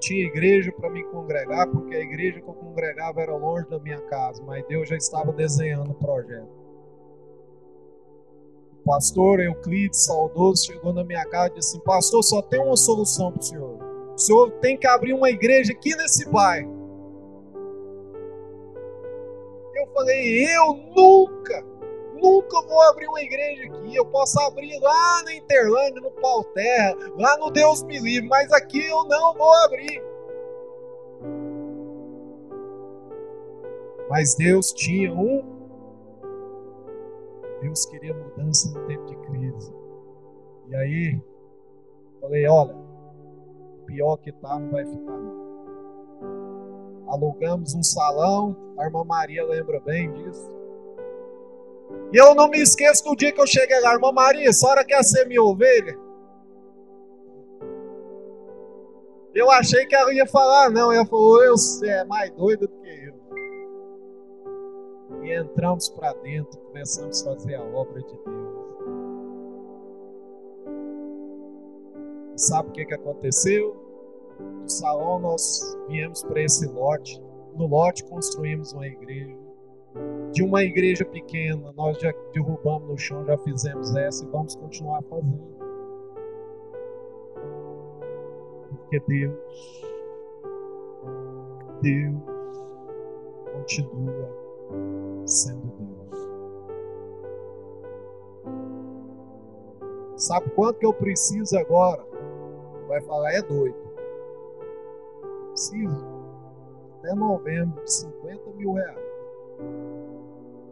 tinha 0.00 0.26
igreja 0.26 0.70
para 0.70 0.90
me 0.90 1.02
congregar, 1.04 1.66
porque 1.70 1.94
a 1.94 2.00
igreja 2.00 2.38
que 2.38 2.46
eu 2.46 2.52
congregava 2.52 3.22
era 3.22 3.34
longe 3.34 3.66
da 3.70 3.78
minha 3.78 4.00
casa, 4.02 4.42
mas 4.42 4.62
Deus 4.66 4.86
já 4.86 4.96
estava 4.96 5.32
desenhando 5.32 5.92
o 5.92 5.94
projeto. 5.94 6.50
O 8.80 8.84
pastor 8.84 9.40
Euclides, 9.40 10.04
saudoso, 10.04 10.66
chegou 10.66 10.92
na 10.92 11.04
minha 11.04 11.24
casa 11.24 11.52
e 11.52 11.54
disse 11.54 11.76
assim: 11.76 11.84
Pastor, 11.84 12.22
só 12.22 12.42
tem 12.42 12.60
uma 12.60 12.76
solução 12.76 13.32
para 13.32 13.40
o 13.40 13.42
senhor. 13.42 13.83
O 14.14 14.18
senhor 14.18 14.50
tem 14.60 14.76
que 14.76 14.86
abrir 14.86 15.12
uma 15.12 15.30
igreja 15.30 15.72
aqui 15.72 15.94
nesse 15.96 16.28
bairro. 16.28 16.72
Eu 19.74 19.86
falei: 19.92 20.56
Eu 20.56 20.74
nunca 20.94 21.74
nunca 22.24 22.62
vou 22.62 22.80
abrir 22.82 23.06
uma 23.06 23.20
igreja 23.20 23.64
aqui. 23.66 23.94
Eu 23.94 24.06
posso 24.06 24.40
abrir 24.40 24.78
lá 24.80 25.22
na 25.24 25.34
Interlândia, 25.34 26.00
no 26.00 26.10
Pau 26.10 26.42
Terra, 26.44 26.96
lá 27.16 27.36
no 27.36 27.50
Deus 27.50 27.82
me 27.82 27.98
livre, 27.98 28.28
mas 28.28 28.50
aqui 28.52 28.86
eu 28.86 29.04
não 29.04 29.34
vou 29.34 29.52
abrir. 29.64 30.02
Mas 34.08 34.34
Deus 34.34 34.72
tinha 34.72 35.12
um. 35.12 35.42
Deus 37.60 37.86
queria 37.86 38.14
mudança 38.14 38.70
no 38.70 38.86
tempo 38.86 39.04
de 39.06 39.16
crise. 39.16 39.74
E 40.68 40.76
aí, 40.76 41.20
falei: 42.20 42.46
olha, 42.46 42.83
pior 43.86 44.16
que 44.16 44.32
tá, 44.32 44.58
não 44.58 44.70
vai 44.70 44.84
ficar 44.84 45.12
não. 45.12 45.44
Alugamos 47.08 47.74
um 47.74 47.82
salão, 47.82 48.56
a 48.78 48.84
irmã 48.84 49.04
Maria 49.04 49.44
lembra 49.44 49.80
bem 49.80 50.10
disso. 50.12 50.54
E 52.12 52.16
eu 52.16 52.34
não 52.34 52.48
me 52.48 52.60
esqueço 52.60 53.04
do 53.04 53.14
dia 53.14 53.32
que 53.32 53.40
eu 53.40 53.46
cheguei 53.46 53.80
lá, 53.80 53.94
irmã 53.94 54.10
Maria, 54.12 54.50
a 54.50 54.52
senhora 54.52 54.84
quer 54.84 55.02
ser 55.02 55.26
minha 55.26 55.42
ovelha? 55.42 55.96
Eu 59.34 59.50
achei 59.50 59.84
que 59.86 59.94
ela 59.96 60.14
ia 60.14 60.26
falar, 60.26 60.70
não. 60.70 60.92
Ela 60.92 61.04
falou, 61.04 61.42
eu 61.42 61.54
é 61.84 62.04
mais 62.04 62.30
doida 62.30 62.68
do 62.68 62.80
que 62.80 62.88
eu. 62.88 63.14
E 65.24 65.34
entramos 65.34 65.88
para 65.88 66.12
dentro, 66.14 66.58
começamos 66.60 67.26
a 67.26 67.32
fazer 67.32 67.56
a 67.56 67.62
obra 67.62 68.00
de 68.00 68.16
Deus. 68.24 68.43
Sabe 72.36 72.68
o 72.68 72.72
que, 72.72 72.84
que 72.84 72.94
aconteceu? 72.94 73.76
Do 74.62 74.70
salão 74.70 75.18
nós 75.18 75.60
viemos 75.88 76.22
para 76.22 76.42
esse 76.42 76.66
lote. 76.66 77.22
No 77.54 77.66
lote 77.66 78.04
construímos 78.04 78.72
uma 78.72 78.86
igreja 78.86 79.44
de 80.32 80.42
uma 80.42 80.64
igreja 80.64 81.04
pequena, 81.04 81.72
nós 81.76 81.98
já 81.98 82.12
derrubamos 82.32 82.88
no 82.88 82.98
chão, 82.98 83.24
já 83.24 83.38
fizemos 83.38 83.94
essa 83.94 84.24
e 84.24 84.28
vamos 84.28 84.56
continuar 84.56 85.00
fazendo. 85.04 85.54
Porque 88.68 89.00
Deus, 89.06 89.84
Deus 91.80 92.14
continua 93.52 94.28
sendo 95.24 95.72
Deus. 95.78 96.23
Sabe 100.24 100.48
quanto 100.52 100.78
que 100.78 100.86
eu 100.86 100.92
preciso 100.94 101.54
agora? 101.58 102.02
Vai 102.88 102.98
falar, 103.02 103.30
é 103.34 103.42
doido. 103.42 103.76
Eu 105.22 105.48
preciso 105.48 106.06
até 106.98 107.14
novembro 107.14 107.84
de 107.84 107.92
50 107.92 108.50
mil 108.52 108.72
reais. 108.72 108.98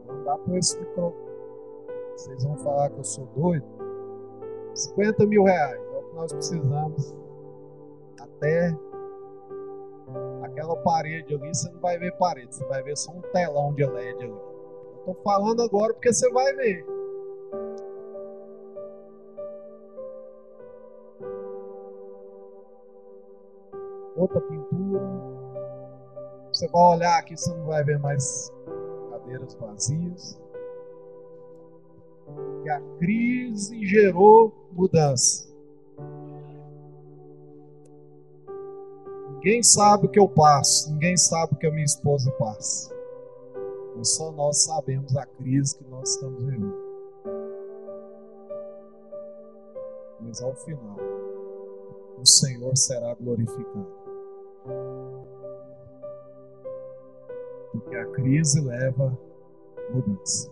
Não 0.07 0.25
dá 0.25 0.39
para 0.39 0.57
esse 0.57 0.81
microfone. 0.81 1.33
Vocês 2.17 2.45
vão 2.45 2.57
falar 2.57 2.89
que 2.89 2.99
eu 2.99 3.05
sou 3.05 3.27
doido? 3.37 3.67
50 4.75 5.27
mil 5.27 5.45
reais 5.45 5.79
é 5.79 5.99
o 5.99 6.03
que 6.03 6.15
nós 6.17 6.33
precisamos. 6.33 7.15
Até 8.19 8.75
aquela 10.45 10.77
parede 10.77 11.35
ali, 11.35 11.55
você 11.55 11.71
não 11.71 11.81
vai 11.81 11.99
ver 11.99 12.17
parede, 12.17 12.55
você 12.55 12.65
vai 12.65 12.83
ver 12.83 12.97
só 12.97 13.13
um 13.13 13.21
telão 13.21 13.75
de 13.75 13.85
LED 13.85 14.25
ali. 14.25 14.33
Eu 14.33 14.97
estou 15.01 15.15
falando 15.23 15.61
agora 15.61 15.93
porque 15.93 16.11
você 16.11 16.31
vai 16.31 16.55
ver. 16.55 16.92
Outra 24.23 24.41
pintura. 24.41 25.03
Você 26.53 26.69
vai 26.69 26.97
olhar 26.97 27.19
aqui, 27.19 27.37
você 27.37 27.53
não 27.55 27.67
vai 27.67 27.83
ver 27.83 27.99
mais 27.99 28.53
cadeiras 29.11 29.55
vazias. 29.55 30.41
E 32.65 32.71
a 32.71 32.81
crise 32.99 33.85
gerou 33.85 34.53
mudança. 34.73 35.51
Ninguém 39.35 39.63
sabe 39.63 40.07
o 40.07 40.09
que 40.09 40.21
eu 40.21 40.29
passo, 40.29 40.93
ninguém 40.93 41.17
sabe 41.17 41.55
o 41.55 41.57
que 41.57 41.67
a 41.67 41.71
minha 41.71 41.85
esposa 41.85 42.31
passa. 42.33 42.95
Mas 43.97 44.15
só 44.15 44.31
nós 44.31 44.63
sabemos 44.63 45.17
a 45.17 45.27
crise 45.27 45.77
que 45.77 45.85
nós 45.91 46.11
estamos 46.11 46.45
vivendo. 46.45 46.75
Mas 50.21 50.41
ao 50.41 50.55
final, 50.55 50.97
o 52.17 52.25
Senhor 52.25 52.77
será 52.77 53.15
glorificado. 53.15 54.02
Porque 57.73 57.97
a 57.97 58.07
crise 58.13 58.61
leva 58.61 59.19
mudança. 59.91 60.51